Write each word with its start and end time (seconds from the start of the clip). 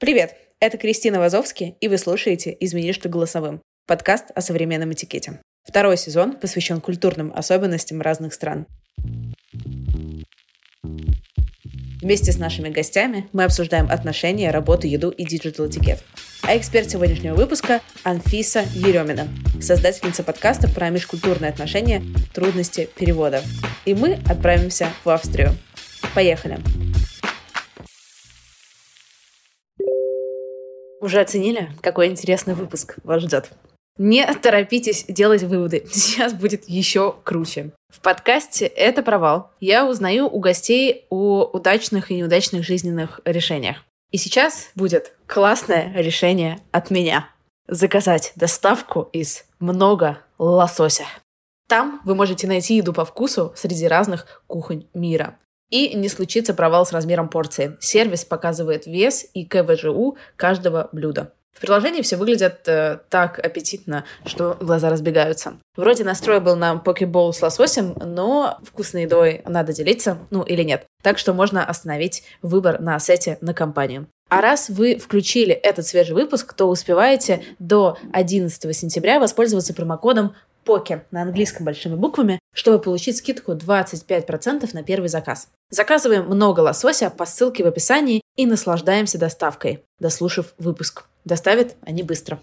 Привет, 0.00 0.34
это 0.60 0.78
Кристина 0.78 1.18
Вазовски, 1.18 1.74
и 1.78 1.86
вы 1.86 1.98
слушаете 1.98 2.56
«Извини, 2.58 2.92
что 2.92 3.10
голосовым»– 3.10 3.60
подкаст 3.86 4.30
о 4.34 4.40
современном 4.40 4.94
этикете. 4.94 5.42
Второй 5.62 5.98
сезон 5.98 6.38
посвящен 6.38 6.80
культурным 6.80 7.30
особенностям 7.36 8.00
разных 8.00 8.32
стран. 8.32 8.64
Вместе 12.00 12.32
с 12.32 12.38
нашими 12.38 12.70
гостями 12.70 13.28
мы 13.34 13.44
обсуждаем 13.44 13.90
отношения, 13.90 14.50
работу, 14.50 14.86
еду 14.86 15.10
и 15.10 15.26
digital-этикет. 15.26 16.02
А 16.44 16.56
эксперт 16.56 16.88
сегодняшнего 16.88 17.34
выпуска– 17.34 17.82
Анфиса 18.02 18.64
Еремина, 18.72 19.28
создательница 19.60 20.22
подкаста 20.22 20.66
про 20.70 20.88
межкультурные 20.88 21.50
отношения, 21.50 22.02
трудности 22.32 22.88
перевода. 22.96 23.42
И 23.84 23.92
мы 23.92 24.18
отправимся 24.26 24.88
в 25.04 25.10
Австрию. 25.10 25.50
Поехали! 26.14 26.58
Уже 31.00 31.20
оценили, 31.20 31.72
какой 31.80 32.08
интересный 32.08 32.54
выпуск 32.54 32.96
вас 33.04 33.22
ждет? 33.22 33.50
Не 33.96 34.26
торопитесь 34.34 35.04
делать 35.08 35.42
выводы. 35.42 35.84
Сейчас 35.92 36.34
будет 36.34 36.68
еще 36.68 37.16
круче. 37.24 37.70
В 37.88 38.00
подкасте 38.00 38.66
«Это 38.66 39.02
провал» 39.02 39.50
я 39.60 39.86
узнаю 39.86 40.26
у 40.26 40.38
гостей 40.38 41.06
о 41.10 41.44
удачных 41.44 42.10
и 42.10 42.16
неудачных 42.16 42.64
жизненных 42.64 43.20
решениях. 43.24 43.78
И 44.10 44.16
сейчас 44.16 44.70
будет 44.74 45.12
классное 45.26 45.92
решение 45.94 46.60
от 46.72 46.90
меня. 46.90 47.28
Заказать 47.68 48.32
доставку 48.36 49.08
из 49.12 49.44
много 49.60 50.18
лосося. 50.38 51.04
Там 51.68 52.00
вы 52.04 52.14
можете 52.14 52.46
найти 52.46 52.76
еду 52.76 52.92
по 52.92 53.04
вкусу 53.04 53.52
среди 53.56 53.86
разных 53.86 54.42
кухонь 54.46 54.86
мира. 54.94 55.38
И 55.70 55.94
не 55.94 56.08
случится 56.08 56.52
провал 56.52 56.84
с 56.84 56.92
размером 56.92 57.28
порции. 57.28 57.76
Сервис 57.80 58.24
показывает 58.24 58.86
вес 58.86 59.26
и 59.34 59.44
КВЖУ 59.44 60.16
каждого 60.36 60.88
блюда. 60.92 61.32
В 61.52 61.60
приложении 61.60 62.00
все 62.00 62.16
выглядит 62.16 62.66
э, 62.68 63.00
так 63.10 63.38
аппетитно, 63.38 64.04
что 64.24 64.56
глаза 64.60 64.88
разбегаются. 64.88 65.54
Вроде 65.76 66.04
настрой 66.04 66.40
был 66.40 66.56
на 66.56 66.76
покебол 66.76 67.32
с 67.32 67.42
лососем, 67.42 67.94
но 67.96 68.58
вкусной 68.62 69.02
едой 69.02 69.42
надо 69.44 69.72
делиться, 69.72 70.18
ну 70.30 70.42
или 70.42 70.62
нет. 70.62 70.86
Так 71.02 71.18
что 71.18 71.34
можно 71.34 71.64
остановить 71.64 72.22
выбор 72.40 72.80
на 72.80 72.98
сете 72.98 73.36
на 73.40 73.52
компанию. 73.52 74.06
А 74.30 74.40
раз 74.40 74.70
вы 74.70 74.96
включили 74.96 75.52
этот 75.52 75.86
свежий 75.86 76.14
выпуск, 76.14 76.54
то 76.54 76.66
успеваете 76.66 77.42
до 77.58 77.98
11 78.12 78.76
сентября 78.76 79.18
воспользоваться 79.18 79.74
промокодом 79.74 80.36
ПОКЕ 80.64 81.04
на 81.10 81.22
английском 81.22 81.64
большими 81.64 81.94
буквами, 81.94 82.38
чтобы 82.54 82.80
получить 82.80 83.16
скидку 83.16 83.52
25% 83.52 84.70
на 84.72 84.82
первый 84.82 85.08
заказ. 85.08 85.48
Заказываем 85.70 86.26
много 86.26 86.60
лосося 86.60 87.10
по 87.10 87.26
ссылке 87.26 87.64
в 87.64 87.66
описании 87.66 88.22
и 88.36 88.46
наслаждаемся 88.46 89.18
доставкой, 89.18 89.84
дослушав 89.98 90.54
выпуск. 90.58 91.04
Доставят 91.24 91.76
они 91.82 92.02
быстро. 92.02 92.40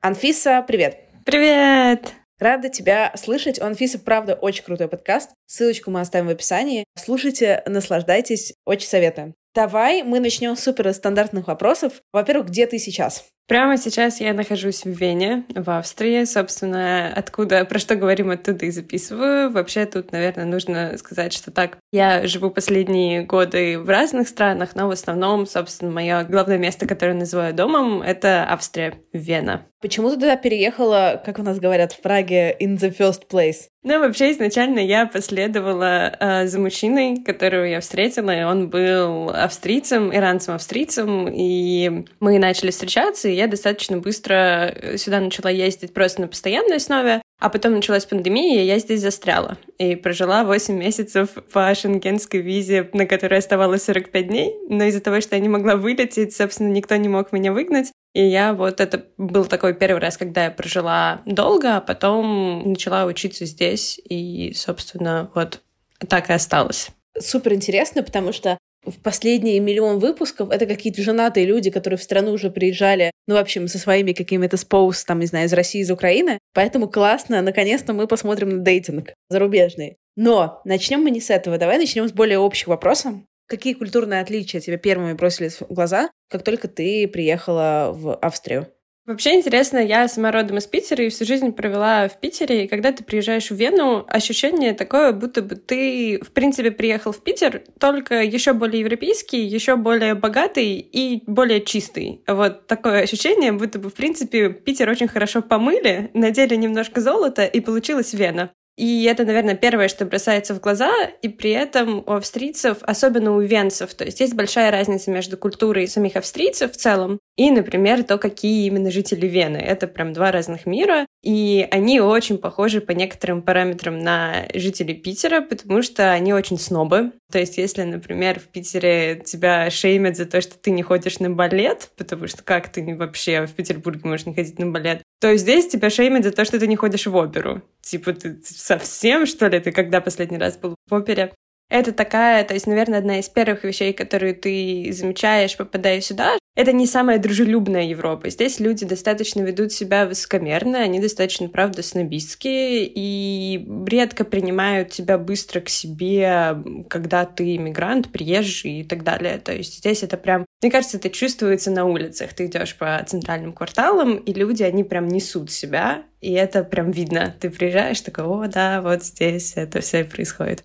Анфиса, 0.00 0.64
привет! 0.66 0.98
Привет! 1.24 2.12
Рада 2.38 2.68
тебя 2.68 3.12
слышать. 3.16 3.60
У 3.60 3.64
Анфисы, 3.64 3.98
правда, 3.98 4.34
очень 4.34 4.62
крутой 4.62 4.88
подкаст. 4.88 5.30
Ссылочку 5.46 5.90
мы 5.90 6.00
оставим 6.00 6.26
в 6.26 6.30
описании. 6.30 6.84
Слушайте, 6.94 7.62
наслаждайтесь. 7.66 8.54
Очень 8.66 8.88
советую. 8.88 9.34
Давай 9.54 10.02
мы 10.02 10.20
начнем 10.20 10.54
с 10.54 10.62
супер 10.62 10.92
стандартных 10.92 11.46
вопросов. 11.46 12.02
Во-первых, 12.12 12.48
где 12.48 12.66
ты 12.66 12.78
сейчас? 12.78 13.24
Прямо 13.48 13.76
сейчас 13.76 14.20
я 14.20 14.34
нахожусь 14.34 14.82
в 14.84 14.90
Вене, 14.90 15.44
в 15.54 15.70
Австрии. 15.70 16.24
Собственно, 16.24 17.12
откуда, 17.14 17.64
про 17.64 17.78
что 17.78 17.94
говорим, 17.94 18.30
оттуда 18.30 18.66
и 18.66 18.70
записываю. 18.70 19.52
Вообще 19.52 19.86
тут, 19.86 20.10
наверное, 20.10 20.46
нужно 20.46 20.98
сказать, 20.98 21.32
что 21.32 21.52
так. 21.52 21.78
Я 21.92 22.26
живу 22.26 22.50
последние 22.50 23.22
годы 23.22 23.78
в 23.78 23.88
разных 23.88 24.26
странах, 24.26 24.74
но 24.74 24.88
в 24.88 24.90
основном, 24.90 25.46
собственно, 25.46 25.92
мое 25.92 26.24
главное 26.24 26.58
место, 26.58 26.88
которое 26.88 27.14
называю 27.14 27.54
домом, 27.54 28.02
это 28.02 28.44
Австрия, 28.50 28.94
Вена. 29.12 29.66
Почему 29.80 30.08
ты 30.08 30.14
туда 30.16 30.36
переехала, 30.36 31.22
как 31.24 31.38
у 31.38 31.42
нас 31.42 31.60
говорят 31.60 31.92
в 31.92 32.00
Праге, 32.00 32.56
in 32.58 32.76
the 32.76 32.96
first 32.96 33.28
place? 33.30 33.68
Ну, 33.84 34.00
вообще, 34.00 34.32
изначально 34.32 34.80
я 34.80 35.06
последовала 35.06 36.12
э, 36.18 36.46
за 36.48 36.58
мужчиной, 36.58 37.22
которого 37.22 37.62
я 37.62 37.80
встретила, 37.80 38.36
и 38.36 38.42
он 38.42 38.68
был 38.68 39.30
австрийцем, 39.30 40.12
иранцем-австрийцем, 40.12 41.28
и 41.32 42.04
мы 42.18 42.38
начали 42.40 42.72
встречаться, 42.72 43.28
я 43.36 43.46
достаточно 43.46 43.98
быстро 43.98 44.74
сюда 44.96 45.20
начала 45.20 45.50
ездить 45.50 45.94
просто 45.94 46.22
на 46.22 46.28
постоянной 46.28 46.76
основе, 46.76 47.22
а 47.38 47.50
потом 47.50 47.74
началась 47.74 48.06
пандемия, 48.06 48.62
и 48.62 48.66
я 48.66 48.78
здесь 48.78 49.00
застряла. 49.00 49.58
И 49.78 49.94
прожила 49.94 50.44
8 50.44 50.74
месяцев 50.74 51.30
по 51.52 51.74
шенгенской 51.74 52.40
визе, 52.40 52.88
на 52.92 53.06
которой 53.06 53.38
оставалось 53.38 53.84
45 53.84 54.28
дней. 54.28 54.54
Но 54.68 54.84
из-за 54.84 55.00
того, 55.00 55.20
что 55.20 55.36
я 55.36 55.42
не 55.42 55.48
могла 55.48 55.76
вылететь, 55.76 56.34
собственно, 56.34 56.68
никто 56.68 56.96
не 56.96 57.08
мог 57.08 57.32
меня 57.32 57.52
выгнать. 57.52 57.92
И 58.14 58.24
я 58.24 58.54
вот 58.54 58.80
это 58.80 59.04
был 59.18 59.44
такой 59.44 59.74
первый 59.74 60.00
раз, 60.00 60.16
когда 60.16 60.44
я 60.44 60.50
прожила 60.50 61.20
долго, 61.26 61.76
а 61.76 61.80
потом 61.82 62.70
начала 62.70 63.04
учиться 63.04 63.44
здесь. 63.44 64.00
И, 64.08 64.54
собственно, 64.54 65.30
вот 65.34 65.60
так 66.08 66.30
и 66.30 66.32
осталось. 66.32 66.88
Супер 67.18 67.52
интересно, 67.52 68.02
потому 68.02 68.32
что 68.32 68.58
в 68.86 69.02
последние 69.02 69.60
миллион 69.60 69.98
выпусков 69.98 70.50
это 70.50 70.66
какие-то 70.66 71.02
женатые 71.02 71.46
люди, 71.46 71.70
которые 71.70 71.98
в 71.98 72.02
страну 72.02 72.32
уже 72.32 72.50
приезжали, 72.50 73.10
ну, 73.26 73.34
в 73.34 73.38
общем, 73.38 73.68
со 73.68 73.78
своими 73.78 74.12
какими-то 74.12 74.56
споус, 74.56 75.04
там, 75.04 75.20
не 75.20 75.26
знаю, 75.26 75.46
из 75.46 75.52
России, 75.52 75.80
из 75.80 75.90
Украины. 75.90 76.38
Поэтому 76.54 76.88
классно, 76.88 77.42
наконец-то 77.42 77.92
мы 77.92 78.06
посмотрим 78.06 78.48
на 78.50 78.58
дейтинг 78.58 79.12
зарубежный. 79.28 79.96
Но 80.16 80.62
начнем 80.64 81.00
мы 81.00 81.10
не 81.10 81.20
с 81.20 81.30
этого. 81.30 81.58
Давай 81.58 81.78
начнем 81.78 82.08
с 82.08 82.12
более 82.12 82.38
общих 82.38 82.68
вопросов. 82.68 83.14
Какие 83.48 83.74
культурные 83.74 84.20
отличия 84.20 84.60
тебе 84.60 84.76
первыми 84.76 85.12
бросились 85.12 85.60
в 85.60 85.66
глаза, 85.72 86.10
как 86.28 86.42
только 86.42 86.66
ты 86.66 87.06
приехала 87.06 87.92
в 87.94 88.16
Австрию? 88.16 88.66
Вообще 89.06 89.36
интересно, 89.36 89.78
я 89.78 90.08
сама 90.08 90.32
родом 90.32 90.58
из 90.58 90.66
Питера 90.66 91.04
и 91.04 91.10
всю 91.10 91.24
жизнь 91.24 91.52
провела 91.52 92.08
в 92.08 92.18
Питере, 92.18 92.64
и 92.64 92.68
когда 92.68 92.90
ты 92.90 93.04
приезжаешь 93.04 93.50
в 93.52 93.54
Вену, 93.54 94.04
ощущение 94.08 94.74
такое, 94.74 95.12
будто 95.12 95.42
бы 95.42 95.54
ты, 95.54 96.18
в 96.20 96.32
принципе, 96.32 96.72
приехал 96.72 97.12
в 97.12 97.22
Питер, 97.22 97.62
только 97.78 98.20
еще 98.24 98.52
более 98.52 98.80
европейский, 98.80 99.44
еще 99.44 99.76
более 99.76 100.16
богатый 100.16 100.78
и 100.80 101.22
более 101.28 101.60
чистый. 101.60 102.20
Вот 102.26 102.66
такое 102.66 103.02
ощущение, 103.02 103.52
будто 103.52 103.78
бы, 103.78 103.90
в 103.90 103.94
принципе, 103.94 104.50
Питер 104.50 104.90
очень 104.90 105.06
хорошо 105.06 105.40
помыли, 105.40 106.10
надели 106.12 106.56
немножко 106.56 107.00
золота, 107.00 107.44
и 107.44 107.60
получилась 107.60 108.12
Вена. 108.12 108.50
И 108.76 109.04
это, 109.04 109.24
наверное, 109.24 109.54
первое, 109.54 109.88
что 109.88 110.04
бросается 110.04 110.54
в 110.54 110.60
глаза, 110.60 110.92
и 111.22 111.28
при 111.28 111.50
этом 111.50 112.04
у 112.06 112.12
австрийцев, 112.12 112.78
особенно 112.82 113.34
у 113.34 113.40
венцев, 113.40 113.94
то 113.94 114.04
есть 114.04 114.20
есть 114.20 114.34
большая 114.34 114.70
разница 114.70 115.10
между 115.10 115.38
культурой 115.38 115.88
самих 115.88 116.16
австрийцев 116.16 116.72
в 116.72 116.76
целом 116.76 117.18
и, 117.36 117.50
например, 117.50 118.02
то, 118.04 118.18
какие 118.18 118.66
именно 118.66 118.90
жители 118.90 119.26
Вены. 119.26 119.56
Это 119.56 119.86
прям 119.86 120.12
два 120.12 120.30
разных 120.30 120.66
мира, 120.66 121.06
и 121.22 121.66
они 121.70 122.00
очень 122.00 122.38
похожи 122.38 122.80
по 122.80 122.92
некоторым 122.92 123.42
параметрам 123.42 123.98
на 123.98 124.46
жителей 124.54 124.94
Питера, 124.94 125.40
потому 125.40 125.82
что 125.82 126.12
они 126.12 126.34
очень 126.34 126.58
снобы. 126.58 127.12
То 127.32 127.38
есть 127.38 127.58
если, 127.58 127.82
например, 127.82 128.40
в 128.40 128.44
Питере 128.44 129.22
тебя 129.24 129.70
шеймят 129.70 130.16
за 130.16 130.26
то, 130.26 130.40
что 130.40 130.58
ты 130.58 130.70
не 130.70 130.82
ходишь 130.82 131.18
на 131.18 131.30
балет, 131.30 131.90
потому 131.96 132.26
что 132.26 132.42
как 132.42 132.70
ты 132.70 132.94
вообще 132.94 133.46
в 133.46 133.52
Петербурге 133.52 134.00
можешь 134.04 134.26
не 134.26 134.34
ходить 134.34 134.58
на 134.58 134.70
балет, 134.70 135.02
то 135.20 135.34
здесь 135.36 135.68
тебя 135.68 135.90
шеймят 135.90 136.24
за 136.24 136.32
то, 136.32 136.44
что 136.44 136.58
ты 136.58 136.66
не 136.66 136.76
ходишь 136.76 137.06
в 137.06 137.16
оперу. 137.16 137.62
Типа, 137.80 138.12
ты 138.12 138.40
совсем, 138.44 139.26
что 139.26 139.48
ли, 139.48 139.60
ты 139.60 139.72
когда 139.72 140.00
последний 140.00 140.38
раз 140.38 140.56
был 140.56 140.76
в 140.88 140.94
опере? 140.94 141.32
Это 141.68 141.92
такая, 141.92 142.44
то 142.44 142.54
есть, 142.54 142.66
наверное, 142.66 143.00
одна 143.00 143.18
из 143.18 143.28
первых 143.28 143.64
вещей, 143.64 143.92
которые 143.92 144.34
ты 144.34 144.88
замечаешь, 144.92 145.56
попадая 145.56 146.00
сюда. 146.00 146.38
Это 146.56 146.72
не 146.72 146.86
самая 146.86 147.18
дружелюбная 147.18 147.82
Европа. 147.82 148.30
Здесь 148.30 148.60
люди 148.60 148.86
достаточно 148.86 149.42
ведут 149.42 149.72
себя 149.72 150.06
высокомерно, 150.06 150.78
они 150.78 151.00
достаточно, 151.00 151.50
правда, 151.50 151.82
снобистские 151.82 152.90
и 152.92 153.68
редко 153.86 154.24
принимают 154.24 154.88
тебя 154.88 155.18
быстро 155.18 155.60
к 155.60 155.68
себе, 155.68 156.56
когда 156.88 157.26
ты 157.26 157.56
иммигрант, 157.56 158.10
приезжий 158.10 158.80
и 158.80 158.84
так 158.84 159.04
далее. 159.04 159.38
То 159.38 159.52
есть 159.52 159.76
здесь 159.76 160.02
это 160.02 160.16
прям, 160.16 160.46
мне 160.62 160.70
кажется, 160.70 160.96
это 160.96 161.10
чувствуется 161.10 161.70
на 161.70 161.84
улицах. 161.84 162.32
Ты 162.32 162.46
идешь 162.46 162.74
по 162.74 163.04
центральным 163.06 163.52
кварталам, 163.52 164.16
и 164.16 164.32
люди, 164.32 164.62
они 164.62 164.82
прям 164.82 165.08
несут 165.08 165.52
себя, 165.52 166.04
и 166.22 166.32
это 166.32 166.64
прям 166.64 166.90
видно. 166.90 167.34
Ты 167.38 167.50
приезжаешь, 167.50 168.00
такой, 168.00 168.24
о, 168.24 168.46
да, 168.48 168.80
вот 168.80 169.04
здесь 169.04 169.52
это 169.56 169.82
все 169.82 170.00
и 170.00 170.04
происходит. 170.04 170.64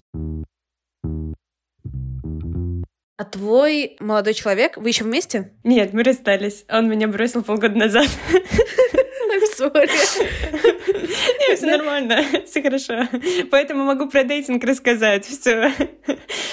А 3.22 3.24
твой 3.24 3.98
молодой 4.00 4.34
человек, 4.34 4.78
вы 4.78 4.90
еще 4.90 5.04
вместе? 5.04 5.52
Нет, 5.64 5.94
мы 5.94 6.02
расстались. 6.02 6.66
Он 6.68 6.90
меня 6.90 7.08
бросил 7.08 7.44
полгода 7.44 7.78
назад. 7.78 8.08
Сори. 9.56 9.92
Нет, 11.48 11.60
все 11.60 11.68
нормально, 11.68 12.24
все 12.48 12.64
хорошо. 12.64 13.08
Поэтому 13.52 13.84
могу 13.84 14.10
про 14.10 14.24
дейтинг 14.24 14.64
рассказать. 14.64 15.28
Все, 15.28 15.72